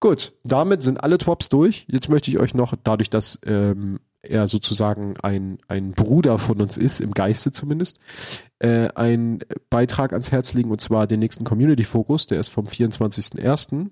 [0.00, 1.86] Gut, damit sind alle Twops durch.
[1.88, 6.76] Jetzt möchte ich euch noch, dadurch, dass ähm, er sozusagen ein, ein Bruder von uns
[6.76, 7.98] ist, im Geiste zumindest,
[8.58, 12.66] äh, einen Beitrag ans Herz legen, und zwar den nächsten Community Focus, der ist vom
[12.66, 13.90] 24.01.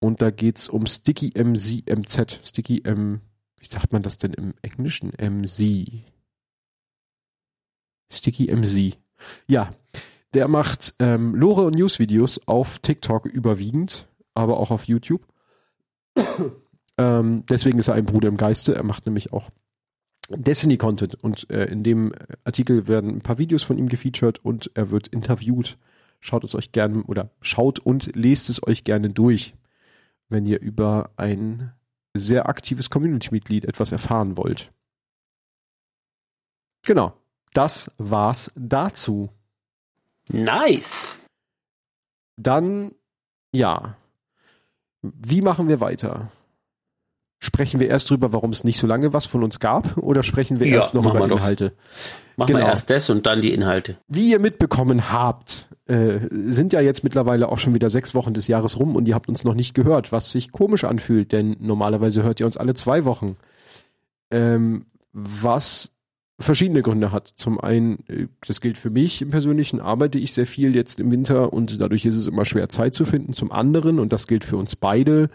[0.00, 3.20] Und da geht's um Sticky MZ, MZ, Sticky M,
[3.58, 5.12] wie sagt man das denn im Englischen?
[5.20, 5.62] MZ.
[8.10, 8.96] Sticky MZ.
[9.46, 9.72] Ja,
[10.34, 15.26] der macht ähm, Lore und Newsvideos auf TikTok überwiegend, aber auch auf YouTube.
[16.98, 18.74] ähm, deswegen ist er ein Bruder im Geiste.
[18.74, 19.50] Er macht nämlich auch
[20.28, 22.12] Destiny-Content und äh, in dem
[22.44, 25.78] Artikel werden ein paar Videos von ihm gefeatured und er wird interviewt.
[26.20, 29.54] Schaut es euch gerne oder schaut und lest es euch gerne durch,
[30.28, 31.72] wenn ihr über ein
[32.12, 34.72] sehr aktives Community-Mitglied etwas erfahren wollt.
[36.82, 37.14] Genau
[37.54, 39.28] das war's dazu.
[40.30, 41.10] Nice.
[42.36, 42.92] Dann,
[43.52, 43.96] ja.
[45.02, 46.30] Wie machen wir weiter?
[47.40, 50.58] Sprechen wir erst drüber, warum es nicht so lange was von uns gab, oder sprechen
[50.58, 51.72] wir ja, erst noch über Inhalte?
[52.36, 52.60] Machen genau.
[52.60, 53.96] wir erst das und dann die Inhalte.
[54.08, 58.48] Wie ihr mitbekommen habt, äh, sind ja jetzt mittlerweile auch schon wieder sechs Wochen des
[58.48, 62.24] Jahres rum und ihr habt uns noch nicht gehört, was sich komisch anfühlt, denn normalerweise
[62.24, 63.36] hört ihr uns alle zwei Wochen.
[64.30, 65.90] Ähm, was
[66.38, 67.26] verschiedene Gründe hat.
[67.26, 71.10] Zum einen, äh, das gilt für mich im Persönlichen, arbeite ich sehr viel jetzt im
[71.10, 73.32] Winter und dadurch ist es immer schwer Zeit zu finden.
[73.32, 75.30] Zum anderen, und das gilt für uns beide,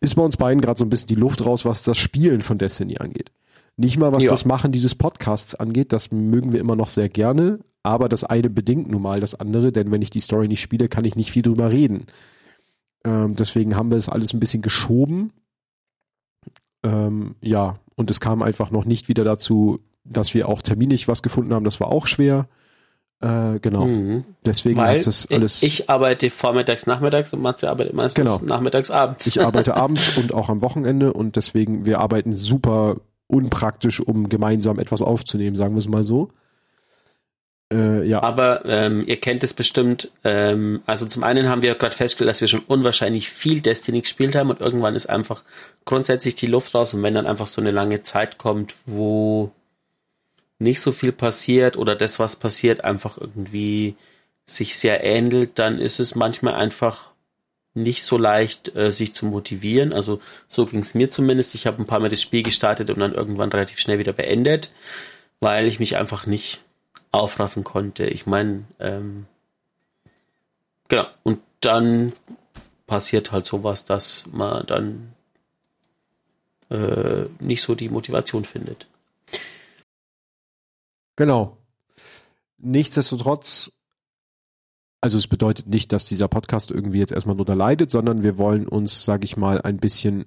[0.00, 2.58] ist bei uns beiden gerade so ein bisschen die Luft raus, was das Spielen von
[2.58, 3.32] Destiny angeht.
[3.76, 4.30] Nicht mal was ja.
[4.30, 8.48] das Machen dieses Podcasts angeht, das mögen wir immer noch sehr gerne, aber das eine
[8.48, 11.32] bedingt nun mal das andere, denn wenn ich die Story nicht spiele, kann ich nicht
[11.32, 12.06] viel drüber reden.
[13.04, 15.32] Ähm, deswegen haben wir es alles ein bisschen geschoben.
[16.84, 21.22] Ähm, ja, und es kam einfach noch nicht wieder dazu, dass wir auch terminlich was
[21.22, 22.46] gefunden haben, das war auch schwer.
[23.20, 23.86] Äh, genau.
[23.86, 24.24] Mhm.
[24.44, 25.62] Deswegen Weil hat es alles.
[25.62, 28.40] Ich arbeite vormittags, nachmittags und Matze arbeitet meistens genau.
[28.44, 29.26] nachmittags, abends.
[29.26, 34.78] Ich arbeite abends und auch am Wochenende und deswegen, wir arbeiten super unpraktisch, um gemeinsam
[34.78, 36.30] etwas aufzunehmen, sagen wir es mal so.
[37.72, 38.22] Äh, ja.
[38.22, 40.10] Aber ähm, ihr kennt es bestimmt.
[40.22, 44.36] Ähm, also zum einen haben wir gerade festgestellt, dass wir schon unwahrscheinlich viel Destiny gespielt
[44.36, 45.44] haben und irgendwann ist einfach
[45.86, 49.50] grundsätzlich die Luft raus und wenn dann einfach so eine lange Zeit kommt, wo
[50.58, 53.96] nicht so viel passiert oder das, was passiert, einfach irgendwie
[54.46, 57.10] sich sehr ähnelt, dann ist es manchmal einfach
[57.74, 59.92] nicht so leicht, äh, sich zu motivieren.
[59.92, 61.54] Also so ging es mir zumindest.
[61.54, 64.70] Ich habe ein paar Mal das Spiel gestartet und dann irgendwann relativ schnell wieder beendet,
[65.40, 66.60] weil ich mich einfach nicht
[67.10, 68.06] aufraffen konnte.
[68.06, 69.26] Ich meine, ähm,
[70.88, 71.06] genau.
[71.24, 72.12] Und dann
[72.86, 75.14] passiert halt sowas, dass man dann
[76.70, 78.86] äh, nicht so die Motivation findet.
[81.16, 81.58] Genau.
[82.58, 83.72] Nichtsdestotrotz,
[85.00, 88.38] also es bedeutet nicht, dass dieser Podcast irgendwie jetzt erstmal nur da leidet, sondern wir
[88.38, 90.24] wollen uns, sage ich mal, ein bisschen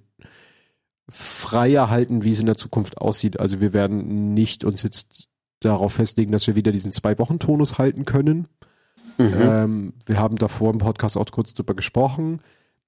[1.10, 3.40] freier halten, wie es in der Zukunft aussieht.
[3.40, 5.28] Also wir werden nicht uns jetzt
[5.60, 8.48] darauf festlegen, dass wir wieder diesen Zwei-Wochen-Tonus halten können.
[9.18, 9.34] Mhm.
[9.40, 12.42] Ähm, wir haben davor im Podcast auch kurz drüber gesprochen.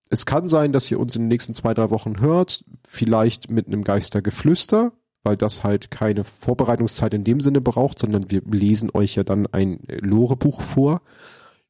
[0.09, 3.67] Es kann sein, dass ihr uns in den nächsten zwei, drei Wochen hört, vielleicht mit
[3.67, 4.91] einem Geistergeflüster
[5.23, 9.47] weil das halt keine Vorbereitungszeit in dem Sinne braucht, sondern wir lesen euch ja dann
[9.47, 11.01] ein Lore-Buch vor.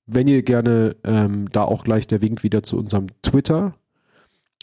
[0.06, 3.76] Wenn ihr gerne, ähm, da auch gleich der Wink wieder zu unserem Twitter.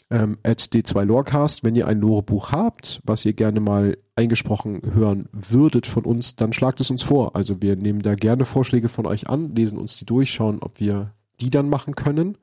[0.09, 1.63] ähm, at d2lorecast.
[1.63, 6.53] Wenn ihr ein Lore-Buch habt, was ihr gerne mal eingesprochen hören würdet von uns, dann
[6.53, 7.35] schlagt es uns vor.
[7.35, 10.79] Also wir nehmen da gerne Vorschläge von euch an, lesen uns die durch, schauen, ob
[10.79, 12.37] wir die dann machen können.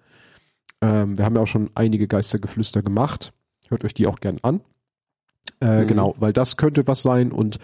[0.81, 3.33] Ähm, wir haben ja auch schon einige Geistergeflüster gemacht.
[3.69, 4.61] Hört euch die auch gern an.
[5.65, 5.87] Äh, mhm.
[5.87, 7.59] Genau, weil das könnte was sein und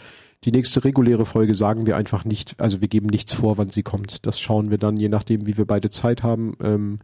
[0.44, 3.82] die nächste reguläre Folge sagen wir einfach nicht, also wir geben nichts vor, wann sie
[3.82, 4.24] kommt.
[4.24, 7.00] Das schauen wir dann, je nachdem, wie wir beide Zeit haben, ähm,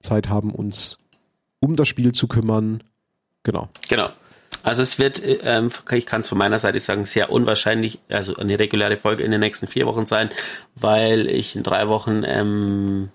[0.00, 0.98] Zeit haben, uns
[1.58, 2.84] um das Spiel zu kümmern.
[3.42, 3.68] Genau.
[3.88, 4.10] Genau.
[4.62, 8.58] Also es wird, ähm, ich kann es von meiner Seite sagen, sehr unwahrscheinlich, also eine
[8.60, 10.30] reguläre Folge in den nächsten vier Wochen sein,
[10.76, 13.08] weil ich in drei Wochen ähm,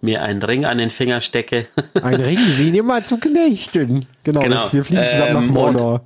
[0.00, 1.66] mir einen Ring an den Finger stecke.
[2.00, 4.06] Ein Ring, sie nehmen mal zu Knechten.
[4.22, 4.72] Genau, genau.
[4.72, 6.04] wir fliegen zusammen ähm, nach Mordor.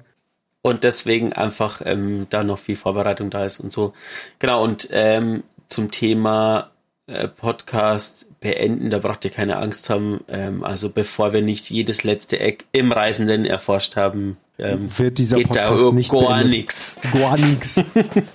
[0.64, 3.92] Und, deswegen einfach ähm, da noch viel Vorbereitung da ist und so.
[4.38, 6.70] Genau, und ähm, zum Thema
[7.06, 10.20] äh, Podcast beenden, da braucht ihr keine Angst haben.
[10.26, 15.38] Ähm, also bevor wir nicht jedes letzte Eck im Reisenden erforscht haben, ähm, wird dieser
[15.40, 16.96] Podcast nicht gar nichts.
[17.12, 17.82] Gar nichts.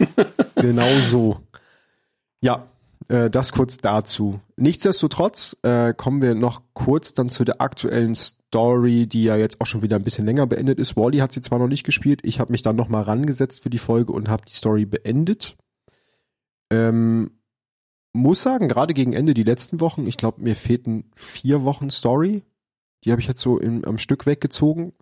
[0.55, 1.39] genau so.
[2.41, 2.67] Ja,
[3.07, 4.39] äh, das kurz dazu.
[4.55, 9.65] Nichtsdestotrotz äh, kommen wir noch kurz dann zu der aktuellen Story, die ja jetzt auch
[9.65, 10.97] schon wieder ein bisschen länger beendet ist.
[10.97, 13.77] Wally hat sie zwar noch nicht gespielt, ich habe mich dann nochmal rangesetzt für die
[13.77, 15.55] Folge und habe die Story beendet.
[16.71, 17.31] Ähm,
[18.13, 22.43] muss sagen, gerade gegen Ende die letzten Wochen, ich glaube, mir fehlten vier Wochen Story.
[23.03, 24.93] Die habe ich jetzt so im, am Stück weggezogen.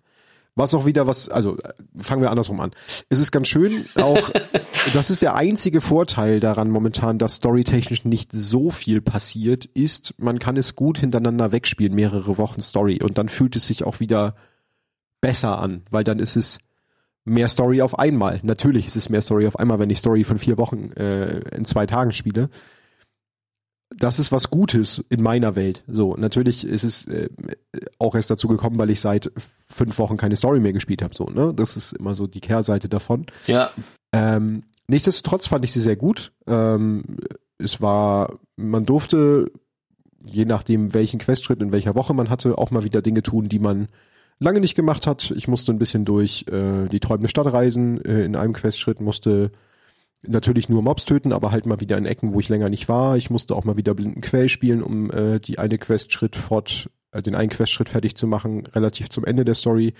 [0.58, 1.56] Was auch wieder was, also
[1.96, 2.72] fangen wir andersrum an.
[3.08, 4.30] Es ist ganz schön, auch
[4.92, 10.40] das ist der einzige Vorteil daran momentan, dass storytechnisch nicht so viel passiert, ist, man
[10.40, 14.34] kann es gut hintereinander wegspielen, mehrere Wochen Story und dann fühlt es sich auch wieder
[15.20, 16.58] besser an, weil dann ist es
[17.24, 18.40] mehr Story auf einmal.
[18.42, 21.66] Natürlich ist es mehr Story auf einmal, wenn ich Story von vier Wochen äh, in
[21.66, 22.50] zwei Tagen spiele
[23.94, 25.82] das ist was Gutes in meiner Welt.
[25.86, 27.28] So, natürlich ist es äh,
[27.98, 29.30] auch erst dazu gekommen, weil ich seit
[29.66, 31.14] fünf Wochen keine Story mehr gespielt habe.
[31.14, 31.52] So, ne?
[31.54, 33.26] Das ist immer so die Kehrseite davon.
[33.46, 33.70] Ja.
[34.12, 36.32] Ähm, nichtsdestotrotz fand ich sie sehr gut.
[36.46, 37.04] Ähm,
[37.58, 39.50] es war, man durfte,
[40.24, 43.58] je nachdem welchen Questschritt in welcher Woche man hatte, auch mal wieder Dinge tun, die
[43.58, 43.88] man
[44.38, 45.32] lange nicht gemacht hat.
[45.32, 49.50] Ich musste ein bisschen durch äh, die träumende Stadt reisen äh, in einem Questschritt, musste
[50.22, 53.16] natürlich nur Mobs töten, aber halt mal wieder in Ecken, wo ich länger nicht war.
[53.16, 57.22] Ich musste auch mal wieder blinden Quell spielen, um äh, die eine Questschritt fort, äh,
[57.22, 59.94] den einen Questschritt fertig zu machen, relativ zum Ende der Story.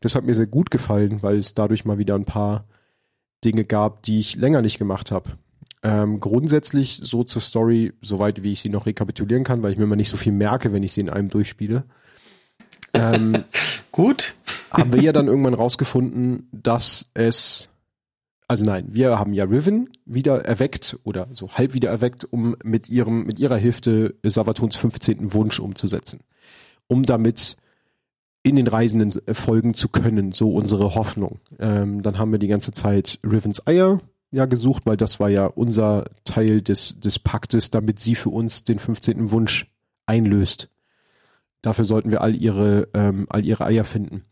[0.00, 2.64] Das hat mir sehr gut gefallen, weil es dadurch mal wieder ein paar
[3.44, 5.32] Dinge gab, die ich länger nicht gemacht habe.
[5.82, 9.84] Ähm, grundsätzlich so zur Story, soweit wie ich sie noch rekapitulieren kann, weil ich mir
[9.84, 11.84] immer nicht so viel merke, wenn ich sie in einem durchspiele.
[12.92, 13.44] Ähm,
[13.92, 14.34] Gut.
[14.70, 17.69] haben wir ja dann irgendwann rausgefunden, dass es
[18.50, 22.88] also nein, wir haben ja Riven wieder erweckt oder so halb wieder erweckt, um mit
[22.88, 25.32] ihrem, mit ihrer Hilfe Savatons 15.
[25.34, 26.18] Wunsch umzusetzen.
[26.88, 27.56] Um damit
[28.42, 31.38] in den Reisenden folgen zu können, so unsere Hoffnung.
[31.60, 34.00] Ähm, dann haben wir die ganze Zeit Rivens Eier
[34.32, 38.64] ja gesucht, weil das war ja unser Teil des, des Paktes, damit sie für uns
[38.64, 39.30] den 15.
[39.30, 39.72] Wunsch
[40.06, 40.68] einlöst.
[41.62, 44.24] Dafür sollten wir all ihre, ähm, all ihre Eier finden.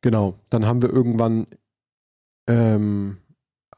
[0.00, 0.38] Genau.
[0.48, 1.46] Dann haben wir irgendwann
[2.48, 3.18] ähm,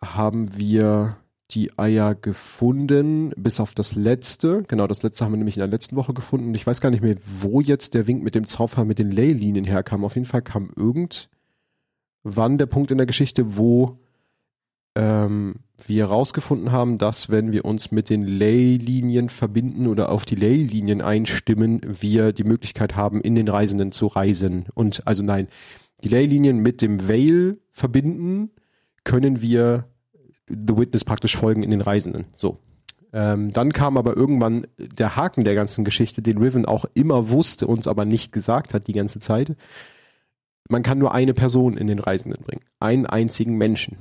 [0.00, 1.16] haben wir
[1.50, 4.62] die Eier gefunden, bis auf das letzte.
[4.68, 6.54] Genau, das letzte haben wir nämlich in der letzten Woche gefunden.
[6.54, 9.64] Ich weiß gar nicht mehr, wo jetzt der Wink mit dem Zaufhahn mit den Leylinien
[9.64, 10.04] herkam.
[10.04, 13.98] Auf jeden Fall kam irgendwann der Punkt in der Geschichte, wo
[14.94, 15.56] ähm,
[15.86, 21.00] wir herausgefunden haben, dass wenn wir uns mit den Leylinien verbinden oder auf die Leylinien
[21.00, 24.66] einstimmen, wir die Möglichkeit haben, in den Reisenden zu reisen.
[24.74, 25.48] Und also nein,
[26.04, 28.50] die Leylinien mit dem Veil verbinden
[29.10, 29.86] können wir
[30.46, 32.26] The Witness praktisch folgen in den Reisenden.
[32.36, 32.60] So.
[33.12, 37.66] Ähm, dann kam aber irgendwann der Haken der ganzen Geschichte, den Riven auch immer wusste,
[37.66, 39.56] uns aber nicht gesagt hat die ganze Zeit.
[40.68, 42.62] Man kann nur eine Person in den Reisenden bringen.
[42.78, 43.96] Einen einzigen Menschen.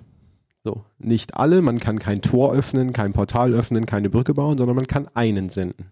[0.64, 0.86] So.
[1.00, 4.86] Nicht alle, man kann kein Tor öffnen, kein Portal öffnen, keine Brücke bauen, sondern man
[4.86, 5.92] kann einen senden.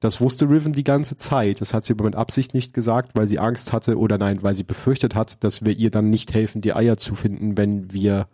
[0.00, 1.60] Das wusste Riven die ganze Zeit.
[1.60, 4.54] Das hat sie aber mit Absicht nicht gesagt, weil sie Angst hatte oder nein, weil
[4.54, 8.26] sie befürchtet hat, dass wir ihr dann nicht helfen, die Eier zu finden, wenn wir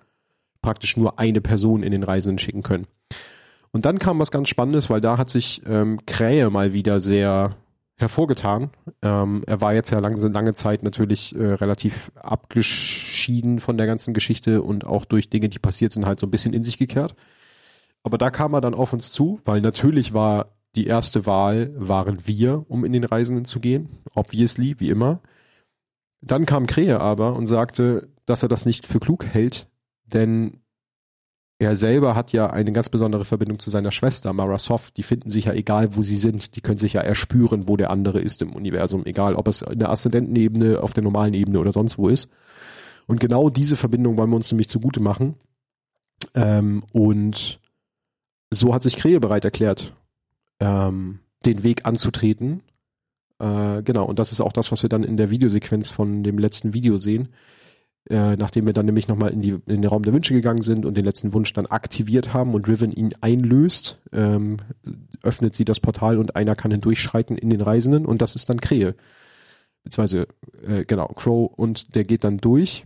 [0.63, 2.87] praktisch nur eine Person in den Reisenden schicken können.
[3.73, 7.57] Und dann kam was ganz Spannendes, weil da hat sich ähm, Krähe mal wieder sehr
[7.97, 8.71] hervorgetan.
[9.03, 14.15] Ähm, er war jetzt ja lange, lange Zeit natürlich äh, relativ abgeschieden von der ganzen
[14.15, 17.15] Geschichte und auch durch Dinge, die passiert sind, halt so ein bisschen in sich gekehrt.
[18.03, 20.47] Aber da kam er dann auf uns zu, weil natürlich war
[20.77, 23.89] die erste Wahl waren wir, um in den Reisenden zu gehen.
[24.15, 25.21] Obviously, wie immer.
[26.21, 29.69] Dann kam Krähe aber und sagte, dass er das nicht für klug hält,
[30.05, 30.61] denn
[31.59, 34.97] er selber hat ja eine ganz besondere Verbindung zu seiner Schwester, Mara Soft.
[34.97, 36.57] Die finden sich ja egal, wo sie sind.
[36.57, 39.05] Die können sich ja erspüren, wo der andere ist im Universum.
[39.05, 42.31] Egal, ob es in der Aszendentenebene, auf der normalen Ebene oder sonst wo ist.
[43.07, 45.35] Und genau diese Verbindung wollen wir uns nämlich zugute machen.
[46.35, 47.61] Ähm, und
[48.51, 49.95] so hat sich Krähe bereit erklärt,
[50.61, 52.63] ähm, den Weg anzutreten.
[53.39, 56.39] Äh, genau, und das ist auch das, was wir dann in der Videosequenz von dem
[56.39, 57.31] letzten Video sehen
[58.09, 60.87] äh, nachdem wir dann nämlich nochmal in, die, in den Raum der Wünsche gegangen sind
[60.87, 64.57] und den letzten Wunsch dann aktiviert haben und Riven ihn einlöst, ähm,
[65.23, 68.61] öffnet sie das Portal und einer kann hindurchschreiten in den Reisenden und das ist dann
[68.61, 68.95] Krähe.
[69.85, 70.29] Beziehungsweise,
[70.67, 72.85] äh, genau, Crow und der geht dann durch.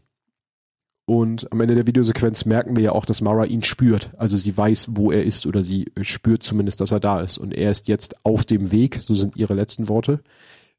[1.07, 4.11] Und am Ende der Videosequenz merken wir ja auch, dass Mara ihn spürt.
[4.17, 7.37] Also sie weiß, wo er ist oder sie spürt zumindest, dass er da ist.
[7.37, 10.21] Und er ist jetzt auf dem Weg, so sind ihre letzten Worte,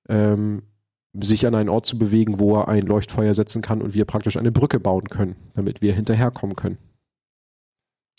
[0.10, 0.64] ähm,
[1.14, 4.38] sich an einen Ort zu bewegen, wo er ein Leuchtfeuer setzen kann und wir praktisch
[4.38, 6.80] eine Brücke bauen können, damit wir hinterherkommen können.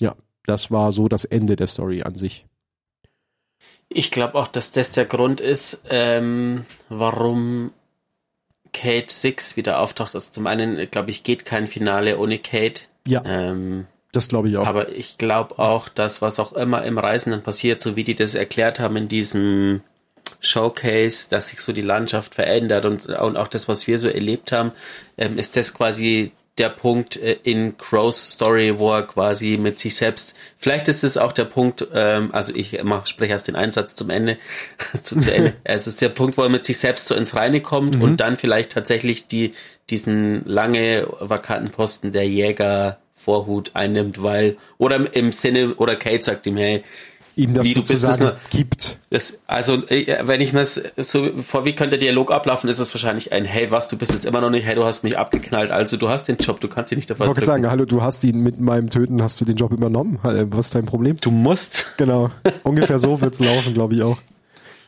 [0.00, 2.46] Ja, das war so das Ende der Story an sich.
[3.88, 7.72] Ich glaube auch, dass das der Grund ist, ähm, warum
[8.72, 10.14] Kate Six wieder auftaucht.
[10.14, 12.82] Also zum einen, glaube ich, geht kein Finale ohne Kate.
[13.06, 13.22] Ja.
[13.24, 14.66] Ähm, das glaube ich auch.
[14.66, 18.34] Aber ich glaube auch, dass was auch immer im Reisenden passiert, so wie die das
[18.34, 19.82] erklärt haben in diesem
[20.40, 24.52] Showcase, dass sich so die Landschaft verändert und, und auch das, was wir so erlebt
[24.52, 24.72] haben,
[25.18, 29.94] ähm, ist das quasi der Punkt äh, in Crow's Story, wo er quasi mit sich
[29.94, 33.94] selbst, vielleicht ist es auch der Punkt, ähm, also ich mach, spreche erst den Einsatz
[33.94, 34.38] zum Ende,
[35.02, 35.54] zu, zu Ende.
[35.64, 38.02] es ist der Punkt, wo er mit sich selbst so ins Reine kommt mhm.
[38.02, 39.52] und dann vielleicht tatsächlich die,
[39.90, 46.46] diesen lange vakanten Posten der Jäger Vorhut einnimmt, weil, oder im Sinne, oder Kate sagt
[46.46, 46.84] ihm, hey,
[47.36, 48.98] ihm das sozusagen das gibt.
[49.10, 52.78] Das, also, äh, wenn ich mir das so vor, wie könnte der Dialog ablaufen, ist
[52.78, 55.18] es wahrscheinlich ein, hey, was, du bist es immer noch nicht, hey, du hast mich
[55.18, 57.84] abgeknallt, also du hast den Job, du kannst ihn nicht davon Ich wollte sagen, hallo,
[57.84, 61.16] du hast ihn mit meinem Töten, hast du den Job übernommen, was ist dein Problem?
[61.20, 61.94] Du musst.
[61.98, 62.30] Genau,
[62.62, 64.18] ungefähr so wird's laufen, glaube ich auch.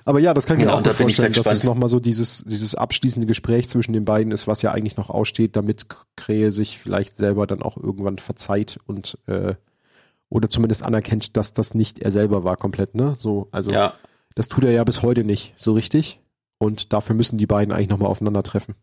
[0.07, 2.42] Aber ja, das kann ich mir ja, auch da vorstellen, dass es nochmal so dieses,
[2.46, 5.86] dieses abschließende Gespräch zwischen den beiden ist, was ja eigentlich noch aussteht, damit
[6.16, 9.55] Krähe sich vielleicht selber dann auch irgendwann verzeiht und äh,
[10.31, 13.14] oder zumindest anerkennt, dass das nicht er selber war komplett, ne?
[13.18, 13.95] So, also ja.
[14.35, 16.20] das tut er ja bis heute nicht so richtig
[16.59, 18.74] und dafür müssen die beiden eigentlich nochmal aufeinandertreffen.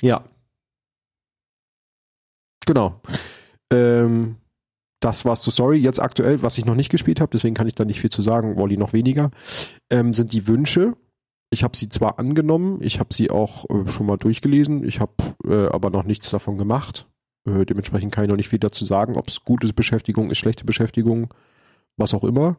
[0.00, 0.24] Ja.
[2.66, 3.00] Genau.
[3.72, 4.36] Ähm,
[5.00, 5.78] das war's zur Story.
[5.78, 8.22] Jetzt aktuell, was ich noch nicht gespielt habe, deswegen kann ich da nicht viel zu
[8.22, 9.30] sagen, Wally noch weniger,
[9.90, 10.94] ähm, sind die Wünsche.
[11.50, 15.12] Ich habe sie zwar angenommen, ich habe sie auch äh, schon mal durchgelesen, ich habe
[15.44, 17.08] äh, aber noch nichts davon gemacht.
[17.46, 20.64] Äh, dementsprechend kann ich noch nicht viel dazu sagen, ob es gute Beschäftigung ist, schlechte
[20.64, 21.32] Beschäftigung,
[21.96, 22.58] was auch immer.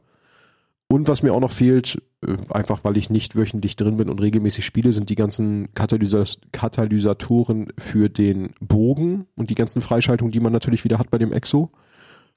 [0.88, 4.22] Und was mir auch noch fehlt, äh, einfach weil ich nicht wöchentlich drin bin und
[4.22, 10.40] regelmäßig spiele, sind die ganzen Katalysas Katalysatoren für den Bogen und die ganzen Freischaltungen, die
[10.40, 11.72] man natürlich wieder hat bei dem Exo,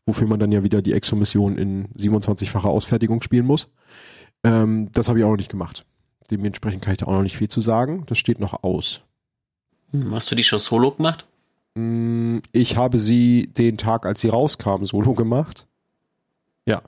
[0.07, 3.68] wofür man dann ja wieder die Exo-Mission in 27-facher Ausfertigung spielen muss.
[4.44, 5.84] Ähm, das habe ich auch noch nicht gemacht.
[6.30, 8.05] Dementsprechend kann ich da auch noch nicht viel zu sagen.
[8.07, 9.03] Das steht noch aus.
[10.11, 11.26] Hast du die schon solo gemacht?
[11.76, 15.66] Mm, ich habe sie den Tag, als sie rauskam, solo gemacht.
[16.64, 16.80] Ja.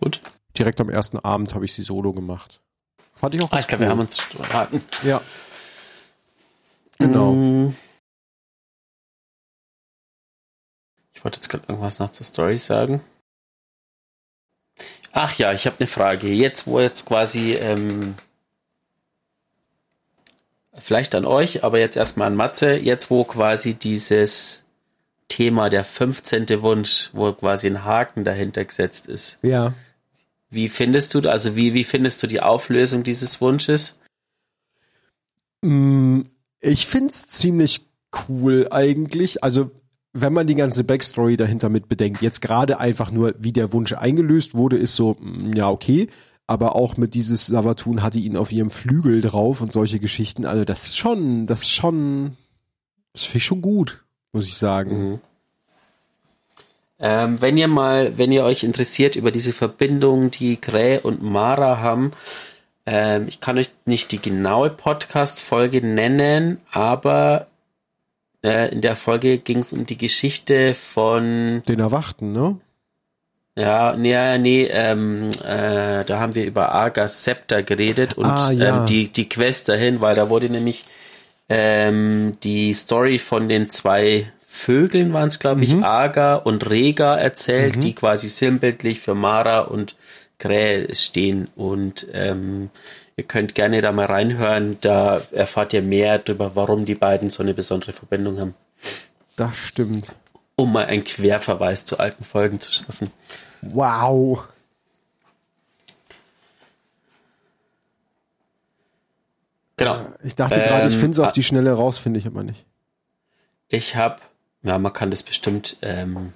[0.00, 0.20] Gut.
[0.58, 2.60] Direkt am ersten Abend habe ich sie solo gemacht.
[3.14, 3.86] Fand ich auch ah, Ich glaube, cool.
[3.86, 4.82] wir haben uns verraten.
[5.02, 5.22] Ja.
[6.98, 7.32] Genau.
[7.32, 7.74] Mm.
[11.14, 13.00] Ich wollte jetzt gerade irgendwas nach zur Story sagen.
[15.10, 16.28] Ach ja, ich habe eine Frage.
[16.28, 18.16] Jetzt, wo jetzt quasi ähm,
[20.78, 24.64] vielleicht an euch, aber jetzt erstmal an Matze, jetzt wo quasi dieses
[25.28, 26.62] Thema der 15.
[26.62, 29.38] Wunsch, wo quasi ein Haken dahinter gesetzt ist.
[29.42, 29.72] Ja.
[30.50, 33.98] Wie findest du, also wie, wie findest du die Auflösung dieses Wunsches?
[35.62, 36.22] Mm,
[36.60, 37.82] ich find's ziemlich
[38.28, 39.42] cool eigentlich.
[39.42, 39.70] Also,
[40.12, 43.92] wenn man die ganze Backstory dahinter mit bedenkt, jetzt gerade einfach nur, wie der Wunsch
[43.92, 46.08] eingelöst wurde, ist so, mm, ja, okay
[46.46, 50.44] aber auch mit dieses Savatun hatte ihn auf ihrem Flügel drauf und solche Geschichten.
[50.44, 52.36] Also das ist schon, das ist schon,
[53.12, 55.10] das finde ich schon gut, muss ich sagen.
[55.10, 55.20] Mhm.
[57.00, 61.78] Ähm, wenn ihr mal, wenn ihr euch interessiert über diese Verbindung, die Gray und Mara
[61.78, 62.12] haben,
[62.86, 67.48] ähm, ich kann euch nicht die genaue Podcast-Folge nennen, aber
[68.42, 72.60] äh, in der Folge ging es um die Geschichte von den Erwachten, ne?
[73.56, 78.80] Ja, nee, nee, ähm, äh, da haben wir über Argas Scepter geredet und ah, ja.
[78.80, 80.84] ähm, die, die Quest dahin, weil da wurde nämlich
[81.48, 85.84] ähm, die Story von den zwei Vögeln waren es, glaube ich, mhm.
[85.84, 87.80] Arga und Rega erzählt, mhm.
[87.80, 89.96] die quasi sinnbildlich für Mara und
[90.38, 91.48] Krähe stehen.
[91.56, 92.70] Und ähm,
[93.16, 97.42] ihr könnt gerne da mal reinhören, da erfahrt ihr mehr darüber, warum die beiden so
[97.42, 98.54] eine besondere Verbindung haben.
[99.36, 100.12] Das stimmt.
[100.56, 103.10] Um mal einen Querverweis zu alten Folgen zu schaffen.
[103.72, 104.44] Wow.
[109.76, 110.06] Genau.
[110.22, 111.32] Ich dachte gerade, ich Ähm, finde es auf ah.
[111.32, 112.64] die Schnelle raus, finde ich aber nicht.
[113.68, 114.16] Ich habe,
[114.62, 116.32] ja, man kann das bestimmt, ähm,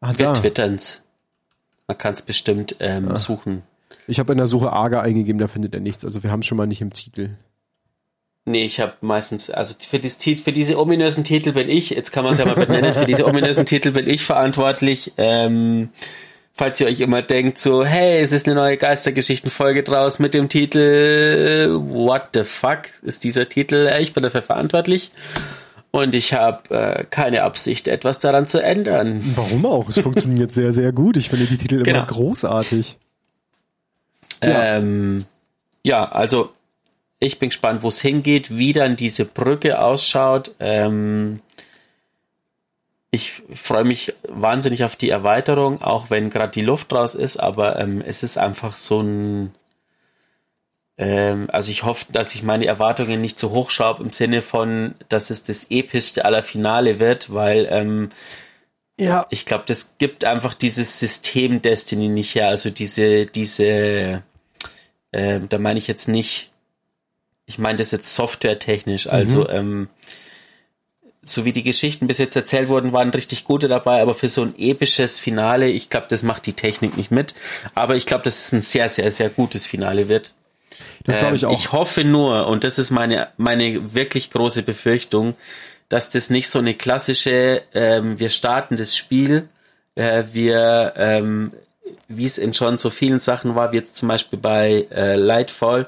[0.00, 0.32] wir da.
[0.32, 1.02] twittern's.
[1.86, 3.16] Man kann es bestimmt ähm, Ah.
[3.16, 3.62] suchen.
[4.06, 6.04] Ich habe in der Suche Arga eingegeben, da findet er nichts.
[6.04, 7.30] Also wir haben es schon mal nicht im Titel.
[8.44, 12.10] Nee, ich habe meistens, also für, dieses, Tit- für diese ominösen Titel bin ich, jetzt
[12.10, 15.12] kann man es ja mal benennen, für diese ominösen Titel bin ich verantwortlich.
[15.18, 15.90] Ähm,
[16.54, 20.48] falls ihr euch immer denkt, so, hey, es ist eine neue Geistergeschichtenfolge draus mit dem
[20.48, 23.90] Titel What the fuck ist dieser Titel?
[24.00, 25.12] Ich bin dafür verantwortlich.
[25.90, 29.20] Und ich habe äh, keine Absicht, etwas daran zu ändern.
[29.36, 29.90] Warum auch?
[29.90, 31.18] Es funktioniert sehr, sehr gut.
[31.18, 31.98] Ich finde die Titel Genau.
[31.98, 32.96] immer großartig.
[34.42, 34.48] Ja.
[34.48, 34.76] Ja.
[34.78, 35.26] Ähm,
[35.84, 36.50] ja, also
[37.18, 40.52] ich bin gespannt, wo es hingeht, wie dann diese Brücke ausschaut.
[40.60, 41.40] Ähm,
[43.14, 47.78] ich freue mich wahnsinnig auf die Erweiterung, auch wenn gerade die Luft raus ist, aber
[47.78, 49.54] ähm, es ist einfach so ein.
[50.96, 54.94] Ähm, also ich hoffe, dass ich meine Erwartungen nicht zu hoch schraube im Sinne von,
[55.10, 58.08] dass es das epischste aller Finale wird, weil ähm,
[58.98, 59.26] Ja.
[59.28, 62.48] ich glaube, das gibt einfach dieses System Destiny nicht her.
[62.48, 64.22] Also diese, diese,
[65.12, 66.50] ähm, da meine ich jetzt nicht,
[67.44, 69.06] ich meine das jetzt softwaretechnisch.
[69.06, 69.88] Also, ähm,
[71.24, 74.42] so wie die Geschichten bis jetzt erzählt wurden, waren richtig gute dabei, aber für so
[74.42, 77.34] ein episches Finale, ich glaube, das macht die Technik nicht mit.
[77.74, 80.34] Aber ich glaube, dass es ein sehr, sehr, sehr gutes Finale wird.
[81.04, 81.58] Das glaube ich Ähm, auch.
[81.58, 85.34] Ich hoffe nur, und das ist meine, meine wirklich große Befürchtung,
[85.88, 89.48] dass das nicht so eine klassische, ähm, wir starten das Spiel,
[89.94, 91.52] äh, wir, ähm,
[92.08, 95.86] wie es in schon so vielen Sachen war, wie jetzt zum Beispiel bei äh, Lightfall,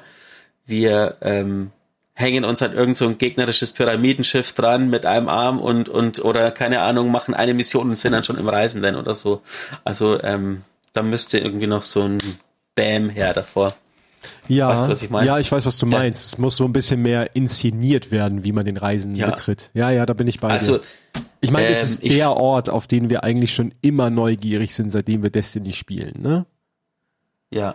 [0.67, 1.73] wir ähm,
[2.15, 6.51] hängen uns an irgend so ein gegnerisches Pyramidenschiff dran mit einem Arm und, und oder
[6.53, 9.43] keine Ahnung, machen eine Mission und sind dann schon im Reisenden oder so.
[9.83, 10.63] Also ähm,
[10.93, 12.19] da müsste irgendwie noch so ein
[12.77, 13.75] Bam her davor.
[14.49, 15.27] ja, weißt du, was ich meine?
[15.27, 15.99] ja, ich weiß, was du Ja.
[15.99, 16.25] meinst.
[16.27, 19.27] Es muss so ein bisschen mehr inszeniert werden, wie man den Reisen Ja.
[19.27, 19.71] betritt.
[19.75, 20.85] Ja, ja, da bin ich bei Also dir.
[21.41, 24.91] Ich meine, ähm, ist ich- der Ort, auf den wir eigentlich schon immer neugierig sind,
[24.91, 26.47] seitdem wir Destiny spielen, ne?
[27.51, 27.75] ja,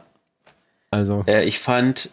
[0.92, 2.10] Also, Äh, ich fand,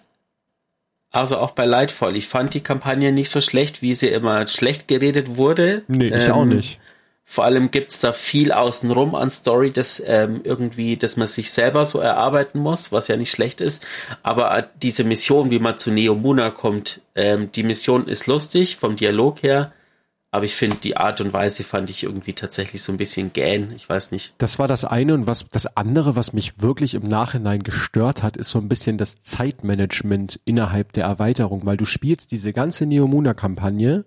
[1.11, 4.89] also auch bei Lightfall, ich fand die Kampagne nicht so schlecht, wie sie immer schlecht
[4.89, 5.83] geredet wurde.
[5.89, 6.81] nee, ich Ähm, auch nicht.
[7.29, 11.85] Vor allem gibt's da viel außenrum an Story, das ähm, irgendwie, dass man sich selber
[11.85, 13.85] so erarbeiten muss, was ja nicht schlecht ist.
[14.23, 18.95] Aber äh, diese Mission, wie man zu Neomuna kommt, ähm, die Mission ist lustig vom
[18.95, 19.73] Dialog her,
[20.31, 23.73] aber ich finde die Art und Weise fand ich irgendwie tatsächlich so ein bisschen gähn.
[23.75, 24.35] Ich weiß nicht.
[24.39, 28.37] Das war das eine und was das andere, was mich wirklich im Nachhinein gestört hat,
[28.37, 34.05] ist so ein bisschen das Zeitmanagement innerhalb der Erweiterung, weil du spielst diese ganze Neomuna-Kampagne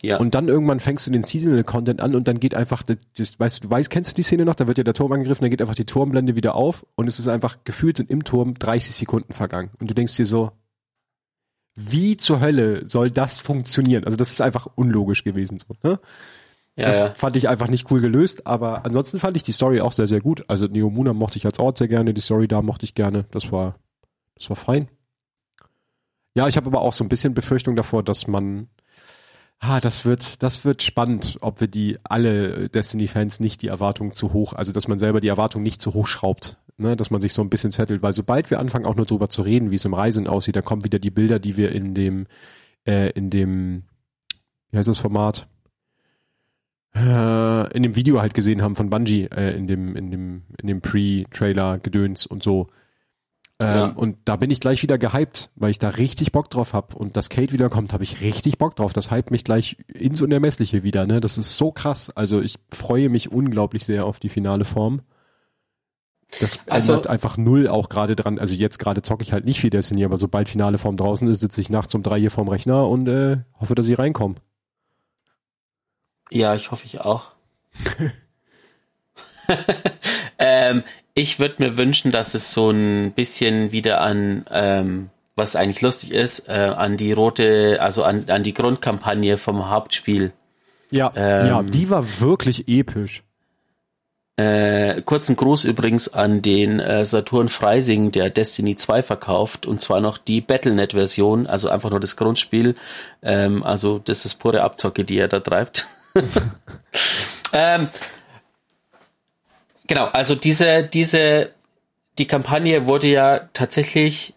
[0.00, 2.96] Ja, und dann irgendwann fängst du den Seasonal Content an und dann geht einfach, das,
[3.16, 4.54] das, weißt du, du weißt, kennst du die Szene noch?
[4.54, 7.18] Da wird ja der Turm angegriffen, dann geht einfach die Turmblende wieder auf und es
[7.18, 10.52] ist einfach gefühlt sind im Turm 30 Sekunden vergangen und du denkst dir so,
[11.74, 14.04] wie zur Hölle soll das funktionieren?
[14.04, 15.74] Also das ist einfach unlogisch gewesen so.
[15.82, 15.98] Ne?
[16.76, 17.14] ja, das ja.
[17.14, 20.20] fand ich einfach nicht cool gelöst, aber ansonsten fand ich die Story auch sehr, sehr
[20.20, 20.44] gut.
[20.48, 23.26] Also Neomuna mochte ich als Ort sehr gerne, die Story da mochte ich gerne.
[23.30, 23.76] Das war,
[24.36, 24.88] das war fein.
[26.34, 28.68] Ja, ich habe aber auch so ein bisschen Befürchtung davor, dass man,
[29.58, 34.32] ah, das wird, das wird spannend, ob wir die alle Destiny-Fans nicht die Erwartungen zu
[34.32, 37.32] hoch, also dass man selber die Erwartungen nicht zu hoch schraubt, ne, dass man sich
[37.32, 39.84] so ein bisschen settelt, weil sobald wir anfangen auch nur drüber zu reden, wie es
[39.84, 42.26] im Reisen aussieht, dann kommen wieder die Bilder, die wir in dem,
[42.86, 43.84] äh, in dem,
[44.70, 45.48] wie heißt das Format?
[46.94, 50.66] Äh, in dem Video halt gesehen haben von Bungie, äh, in dem, in dem, in
[50.66, 52.66] dem Pre-Trailer-Gedöns und so.
[53.58, 53.84] Ähm, Ja.
[53.86, 57.16] Und da bin ich gleich wieder gehypt, weil ich da richtig Bock drauf hab und
[57.16, 58.92] dass Kate wiederkommt, habe ich richtig Bock drauf.
[58.92, 61.20] Das hypt mich gleich ins Unermessliche wieder, ne?
[61.20, 62.10] Das ist so krass.
[62.10, 65.00] Also ich freue mich unglaublich sehr auf die finale Form.
[66.40, 68.38] Das Also- ändert einfach null auch gerade dran.
[68.38, 71.40] Also jetzt gerade zocke ich halt nicht viel Destiny, aber sobald finale Form draußen ist,
[71.40, 74.38] sitze ich nachts um drei hier vorm Rechner und äh, hoffe, dass sie reinkommen.
[76.30, 77.32] Ja, ich hoffe ich auch.
[80.38, 80.82] ähm,
[81.14, 86.12] ich würde mir wünschen, dass es so ein bisschen wieder an, ähm, was eigentlich lustig
[86.12, 90.32] ist, äh, an die rote, also an, an die Grundkampagne vom Hauptspiel.
[90.90, 93.22] Ja, Ähm, ja, die war wirklich episch.
[94.36, 100.00] Äh, kurzen Gruß übrigens an den äh, Saturn Freising, der Destiny 2 verkauft, und zwar
[100.00, 102.74] noch die Battlenet-Version, also einfach nur das Grundspiel.
[103.22, 105.86] Ähm, also das ist pure Abzocke, die er da treibt.
[107.52, 107.88] ähm,
[109.86, 111.50] genau, also diese, diese,
[112.18, 114.32] die Kampagne wurde ja tatsächlich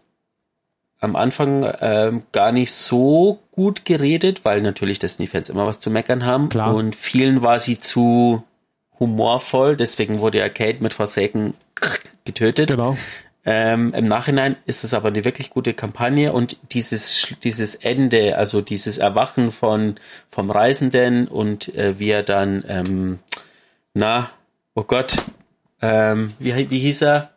[0.99, 6.25] am Anfang ähm, gar nicht so gut geredet, weil natürlich Destiny-Fans immer was zu meckern
[6.25, 6.49] haben.
[6.49, 6.75] Klar.
[6.75, 8.43] Und vielen war sie zu
[8.99, 11.53] humorvoll, deswegen wurde ja Kate mit Forsaken
[12.25, 12.69] getötet.
[12.69, 12.97] Genau.
[13.47, 18.61] Ähm, Im Nachhinein ist es aber eine wirklich gute Kampagne und dieses, dieses Ende, also
[18.61, 19.95] dieses Erwachen von,
[20.31, 23.19] vom Reisenden und äh, wie er dann, ähm,
[23.93, 24.31] na,
[24.73, 25.17] oh Gott,
[25.79, 27.29] ähm, wie, wie hieß er?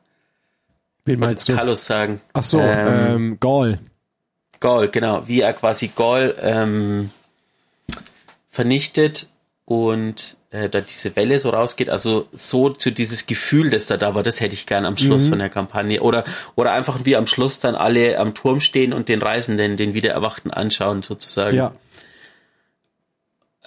[1.04, 1.54] Wen meinst du?
[1.54, 2.22] Carlos sagen.
[2.32, 3.78] Ach so, Ähm, ähm, Gaul.
[4.60, 7.10] Gaul, genau, wie er quasi Gaul ähm,
[8.48, 9.28] vernichtet
[9.66, 14.14] und äh, da diese Welle so rausgeht, also so zu dieses Gefühl, das da da
[14.14, 15.30] war, das hätte ich gern am Schluss Mhm.
[15.30, 16.24] von der Kampagne oder
[16.54, 20.50] oder einfach wie am Schluss dann alle am Turm stehen und den Reisenden, den Wiedererwachten
[20.50, 21.56] anschauen sozusagen.
[21.56, 21.74] Ja,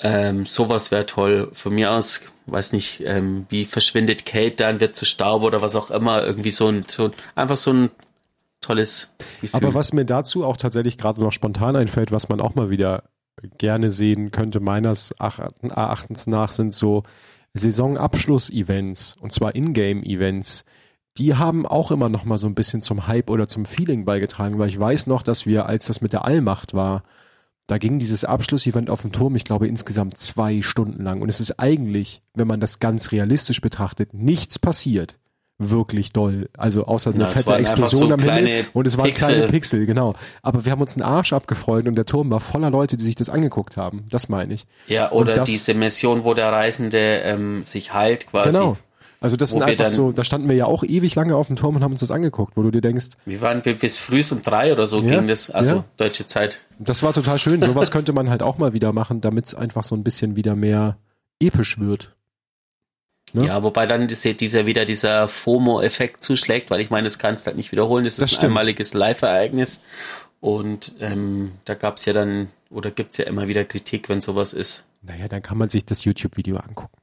[0.03, 1.51] Ähm, sowas wäre toll.
[1.53, 5.75] Von mir aus, weiß nicht, ähm, wie verschwindet Kate dann, wird zu Staub oder was
[5.75, 7.91] auch immer, irgendwie so ein, so ein- einfach so ein
[8.61, 9.57] tolles Gefühl.
[9.61, 13.03] aber was mir dazu auch tatsächlich gerade noch spontan einfällt, was man auch mal wieder
[13.57, 17.03] gerne sehen könnte, meines Ach- Erachtens nach, sind so
[17.53, 20.63] Saisonabschluss-Events und zwar Ingame-Events.
[21.17, 24.59] Die haben auch immer noch mal so ein bisschen zum Hype oder zum Feeling beigetragen,
[24.59, 27.03] weil ich weiß noch, dass wir, als das mit der Allmacht war,
[27.67, 31.21] da ging dieses Abschlussevent auf dem Turm, ich glaube, insgesamt zwei Stunden lang.
[31.21, 35.17] Und es ist eigentlich, wenn man das ganz realistisch betrachtet, nichts passiert.
[35.63, 36.49] Wirklich doll.
[36.57, 38.65] Also außer eine es fette Explosion so am Himmel.
[38.73, 39.27] Und es waren Pixel.
[39.27, 40.15] kleine Pixel, genau.
[40.41, 43.15] Aber wir haben uns einen Arsch abgefreut und der Turm war voller Leute, die sich
[43.15, 44.05] das angeguckt haben.
[44.09, 44.65] Das meine ich.
[44.87, 48.49] Ja, oder das- diese Mission, wo der Reisende ähm, sich heilt quasi.
[48.49, 48.77] Genau.
[49.19, 51.75] Also das sind einfach so, da standen wir ja auch ewig lange auf dem Turm
[51.75, 54.41] und haben uns das angeguckt, wo du dir denkst, Wir waren bi- bis früh um
[54.41, 55.83] drei oder so Ja, ging das, also ja.
[55.97, 56.61] deutsche Zeit.
[56.79, 57.61] das war total schön.
[57.61, 60.55] Sowas könnte man halt auch mal wieder machen, damit es einfach so ein bisschen wieder
[60.55, 60.97] mehr
[61.39, 62.15] episch wird.
[63.33, 63.45] Ne?
[63.47, 67.47] Ja, wobei dann diese, dieser wieder dieser FOMO-Effekt zuschlägt, weil ich meine, das kannst du
[67.47, 68.03] halt nicht wiederholen.
[68.03, 68.43] Das ist Das ein stimmt.
[68.51, 69.81] einmaliges Live-Ereignis.
[70.39, 74.85] Und ähm, da gab's ja dann, oder gibt's ja immer wieder Kritik, wenn sowas ist.
[75.01, 76.97] Naja, dann kann man sich das YouTube-Video angucken.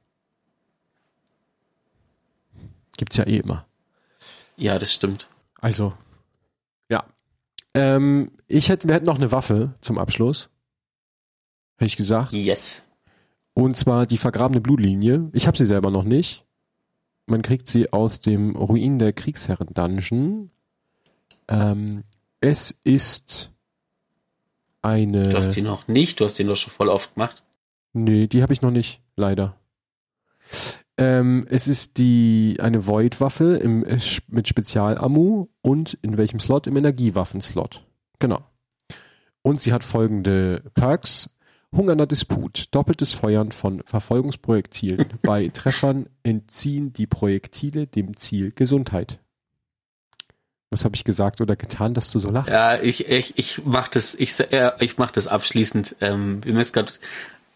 [2.97, 3.65] Gibt's ja eh immer.
[4.57, 5.27] Ja, das stimmt.
[5.61, 5.93] Also,
[6.89, 7.05] ja.
[7.73, 10.49] Ähm, ich hätte, wir hätten noch eine Waffe zum Abschluss.
[11.77, 12.33] Hätte ich gesagt.
[12.33, 12.83] Yes.
[13.59, 15.29] Und zwar die vergrabene Blutlinie.
[15.33, 16.45] Ich habe sie selber noch nicht.
[17.25, 20.49] Man kriegt sie aus dem Ruin der Kriegsherren-Dungeon.
[21.49, 22.03] Ähm,
[22.39, 23.51] es ist
[24.81, 25.27] eine.
[25.27, 27.43] Du hast die noch nicht, du hast die noch schon voll oft gemacht.
[27.91, 29.57] Nee, die habe ich noch nicht, leider.
[30.97, 33.99] Ähm, es ist die eine Void-Waffe äh,
[34.29, 36.65] mit Spezialammu und in welchem Slot?
[36.65, 37.85] Im Energiewaffen-Slot.
[38.19, 38.41] Genau.
[39.41, 41.29] Und sie hat folgende Perks.
[41.75, 45.13] Hungernder Disput, doppeltes Feuern von Verfolgungsprojektilen.
[45.21, 49.19] Bei Treffern entziehen die Projektile dem Ziel Gesundheit.
[50.71, 52.51] Was habe ich gesagt oder getan, dass du so lachst?
[52.51, 55.95] Ja, ich, ich, ich mach das, ich, äh, ich mach das abschließend.
[55.99, 56.91] Ähm, mir ist gerade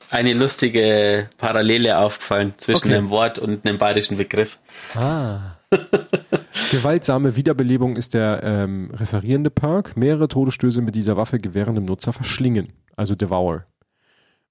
[0.10, 2.96] eine lustige Parallele aufgefallen zwischen Okay.
[2.96, 4.60] einem Wort und einem bayerischen Begriff.
[4.96, 5.58] Ah.
[6.72, 9.98] Gewaltsame Wiederbelebung ist der ähm, referierende Perk.
[9.98, 13.66] Mehrere Todesstöße mit dieser Waffe gewähren dem Nutzer verschlingen, also Devour.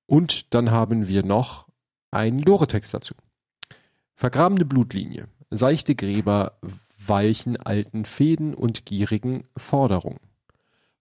[0.06, 1.68] Und dann haben wir noch
[2.10, 3.14] einen Lore-Text dazu.
[4.14, 5.28] Vergrabene Blutlinie.
[5.50, 6.58] Seichte Gräber
[7.06, 10.20] weichen alten Fäden und gierigen Forderungen.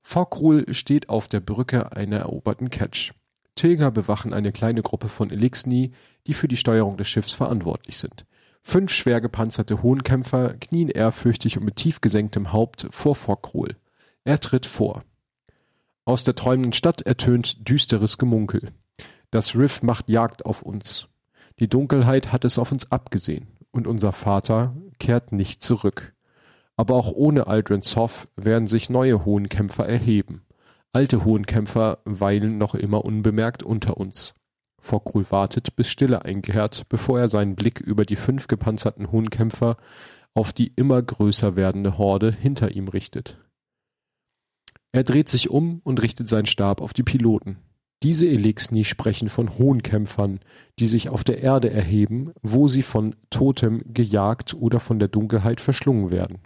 [0.02, 3.12] Forkrul steht auf der Brücke einer eroberten Catch.
[3.56, 5.91] Tilger bewachen eine kleine Gruppe von Elixni,
[6.28, 8.26] die für die Steuerung des Schiffs verantwortlich sind.
[8.64, 13.76] Fünf schwer gepanzerte Hohenkämpfer knien ehrfürchtig und mit tief gesenktem Haupt vor Forkrul.
[14.24, 15.02] Er tritt vor.
[16.06, 18.72] Aus der träumenden Stadt ertönt düsteres Gemunkel.
[19.32, 21.07] Das Riff macht Jagd auf uns.
[21.59, 26.13] Die Dunkelheit hat es auf uns abgesehen, und unser Vater kehrt nicht zurück.
[26.75, 30.43] Aber auch ohne Aldrin Soff werden sich neue Hohenkämpfer erheben.
[30.93, 34.34] Alte Hohenkämpfer weilen noch immer unbemerkt unter uns.
[34.79, 39.77] Forkrul wartet, bis Stille einkehrt, bevor er seinen Blick über die fünf gepanzerten Hohenkämpfer
[40.34, 43.38] auf die immer größer werdende Horde hinter ihm richtet.
[44.91, 47.57] Er dreht sich um und richtet seinen Stab auf die Piloten.
[48.04, 50.39] Diese Elixni sprechen von Hohenkämpfern,
[50.80, 55.62] die sich auf der Erde erheben, wo sie von Totem gejagt oder von der Dunkelheit
[55.62, 56.39] verschlungen werden.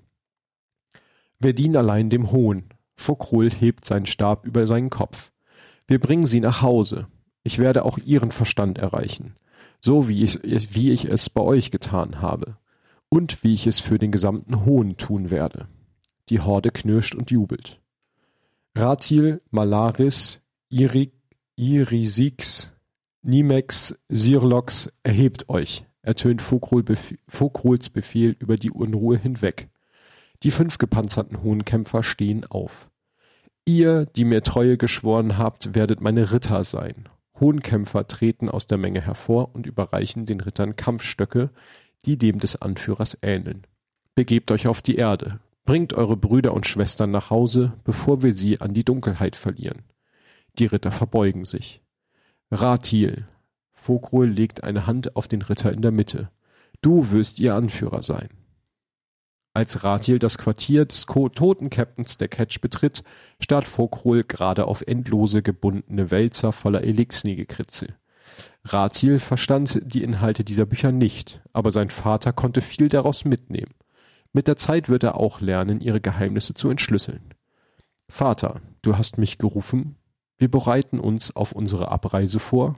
[1.39, 2.63] Wir dienen allein dem Hohn.
[2.97, 5.31] Fokrul hebt seinen Stab über seinen Kopf.
[5.87, 7.07] Wir bringen sie nach Hause.
[7.43, 9.35] Ich werde auch ihren Verstand erreichen,
[9.79, 12.57] so wie ich, wie ich es bei euch getan habe
[13.07, 15.67] und wie ich es für den gesamten Hohn tun werde.
[16.29, 17.79] Die Horde knirscht und jubelt.
[18.73, 21.13] Ratil, Malaris, Irik,
[21.57, 22.73] Irisix,
[23.21, 29.69] Nimex, Sirlox, erhebt euch, ertönt Fokruls Befehl über die Unruhe hinweg.
[30.43, 32.89] Die fünf gepanzerten Hohenkämpfer stehen auf.
[33.63, 37.07] Ihr, die mir Treue geschworen habt, werdet meine Ritter sein.
[37.39, 41.51] Hohenkämpfer treten aus der Menge hervor und überreichen den Rittern Kampfstöcke,
[42.03, 43.65] die dem des Anführers ähneln.
[44.13, 48.59] Begebt euch auf die Erde, bringt eure Brüder und Schwestern nach Hause, bevor wir sie
[48.59, 49.83] an die Dunkelheit verlieren.
[50.57, 51.81] Die Ritter verbeugen sich.
[52.51, 53.27] Ratil.
[53.73, 56.31] Fokrol legt eine Hand auf den Ritter in der Mitte.
[56.81, 58.29] Du wirst ihr Anführer sein.
[59.53, 63.03] Als Ratil das Quartier des toten Captains der Catch betritt,
[63.41, 67.95] starrt Fokrol gerade auf endlose gebundene Wälzer voller Elixni-Gekritzel.
[68.65, 73.73] Ratil verstand die Inhalte dieser Bücher nicht, aber sein Vater konnte viel daraus mitnehmen.
[74.33, 77.33] Mit der Zeit wird er auch lernen, ihre Geheimnisse zu entschlüsseln.
[78.09, 79.95] Vater, du hast mich gerufen.
[80.37, 82.77] Wir bereiten uns auf unsere Abreise vor.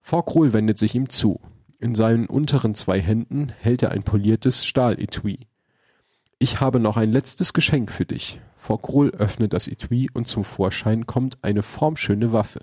[0.00, 1.40] Forkrol wendet sich ihm zu.
[1.78, 5.40] In seinen unteren zwei Händen hält er ein poliertes Stahletui.
[6.38, 8.40] Ich habe noch ein letztes Geschenk für dich.
[8.56, 12.60] Forkrol öffnet das Etui und zum Vorschein kommt eine formschöne Waffe.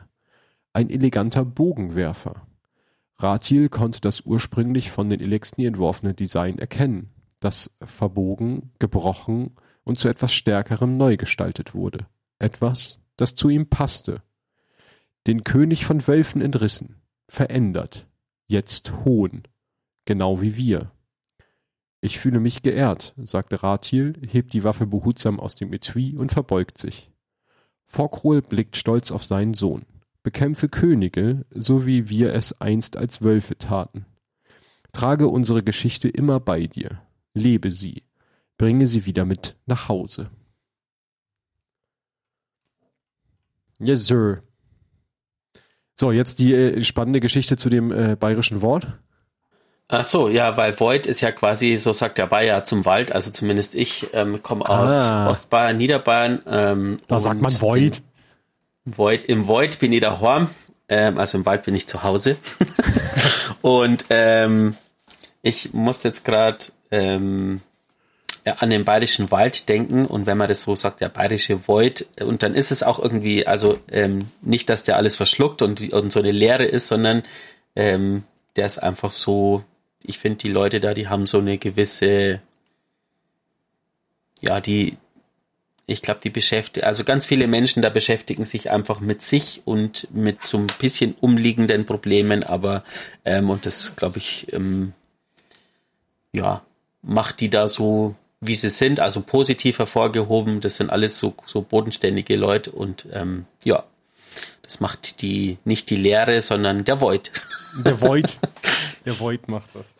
[0.73, 2.47] Ein eleganter Bogenwerfer.
[3.17, 10.07] Ratil konnte das ursprünglich von den Elexni entworfene Design erkennen das verbogen, gebrochen und zu
[10.07, 12.05] etwas Stärkerem neu gestaltet wurde.
[12.39, 14.21] Etwas, das zu ihm passte.
[15.27, 18.07] Den König von Wölfen entrissen, verändert,
[18.47, 19.43] jetzt Hohn,
[20.05, 20.91] genau wie wir.
[22.01, 26.77] Ich fühle mich geehrt, sagte Ratil, hebt die Waffe behutsam aus dem Etui und verbeugt
[26.77, 27.11] sich.
[27.85, 29.85] Forkrol blickt stolz auf seinen Sohn.
[30.23, 34.05] Bekämpfe Könige, so wie wir es einst als Wölfe taten.
[34.93, 37.01] Trage unsere Geschichte immer bei dir
[37.33, 38.03] lebe sie,
[38.57, 40.29] bringe sie wieder mit nach Hause.
[43.81, 44.43] Yes, sir.
[45.95, 48.87] So, jetzt die äh, spannende Geschichte zu dem äh, bayerischen Wort.
[49.87, 53.11] Ach so, ja, weil Void ist ja quasi, so sagt der Bayer, zum Wald.
[53.11, 55.29] Also zumindest ich ähm, komme aus ah.
[55.29, 56.41] Ostbayern, Niederbayern.
[56.47, 58.01] Ähm, da sagt man Void.
[58.85, 59.25] Void.
[59.25, 60.49] Im Void bin ich daheim.
[60.87, 62.37] Ähm, also im Wald bin ich zu Hause.
[63.61, 64.77] und ähm,
[65.41, 66.59] ich muss jetzt gerade
[66.89, 67.59] ähm,
[68.45, 70.05] an den bayerischen Wald denken.
[70.05, 73.45] Und wenn man das so sagt, der bayerische Void, und dann ist es auch irgendwie,
[73.45, 77.23] also ähm, nicht, dass der alles verschluckt und, und so eine Leere ist, sondern
[77.75, 78.23] ähm,
[78.55, 79.63] der ist einfach so,
[80.03, 82.41] ich finde die Leute da, die haben so eine gewisse,
[84.41, 84.97] ja, die,
[85.85, 90.13] ich glaube, die beschäftigen, also ganz viele Menschen da beschäftigen sich einfach mit sich und
[90.13, 92.83] mit so ein bisschen umliegenden Problemen, aber
[93.25, 94.93] ähm, und das glaube ich, ähm,
[96.33, 96.63] ja,
[97.01, 100.59] macht die da so, wie sie sind, also positiv hervorgehoben.
[100.59, 103.83] Das sind alles so, so bodenständige Leute und ähm, ja,
[104.63, 107.31] das macht die nicht die Lehre, sondern der Void.
[107.85, 108.37] Der Void.
[109.05, 109.95] Der Void macht das.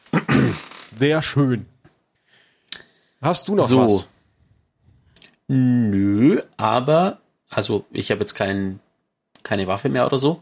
[1.00, 1.68] Sehr schön.
[3.22, 3.86] Hast du noch so.
[3.86, 4.10] was?
[5.48, 8.80] Nö, aber also ich habe jetzt kein,
[9.44, 10.42] keine Waffe mehr oder so,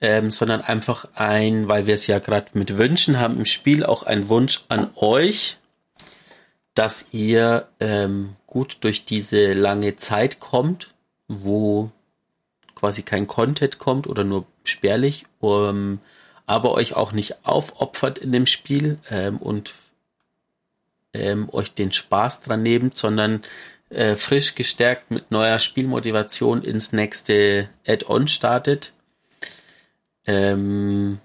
[0.00, 4.04] ähm, sondern einfach ein, weil wir es ja gerade mit Wünschen haben im Spiel, auch
[4.04, 5.58] ein Wunsch an euch,
[6.76, 10.94] dass ihr ähm, gut durch diese lange Zeit kommt,
[11.26, 11.90] wo
[12.74, 15.98] quasi kein Content kommt oder nur spärlich, um,
[16.44, 19.72] aber euch auch nicht aufopfert in dem Spiel ähm, und
[21.14, 23.40] ähm, euch den Spaß dran nehmt, sondern
[23.88, 28.92] äh, frisch gestärkt mit neuer Spielmotivation ins nächste Add-on startet.
[30.26, 31.20] Ähm,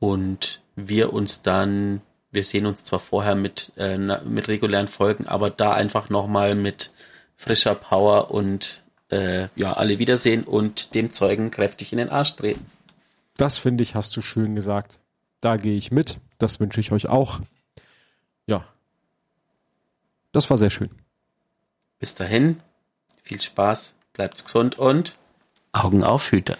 [0.00, 5.50] und wir uns dann wir sehen uns zwar vorher mit, äh, mit regulären Folgen, aber
[5.50, 6.92] da einfach nochmal mit
[7.36, 12.66] frischer Power und äh, ja, alle wiedersehen und dem Zeugen kräftig in den Arsch drehen.
[13.36, 14.98] Das finde ich, hast du schön gesagt.
[15.40, 16.18] Da gehe ich mit.
[16.38, 17.40] Das wünsche ich euch auch.
[18.46, 18.66] Ja.
[20.32, 20.90] Das war sehr schön.
[21.98, 22.60] Bis dahin,
[23.22, 25.16] viel Spaß, bleibt's gesund und
[25.72, 26.56] Augen auf, Hüter.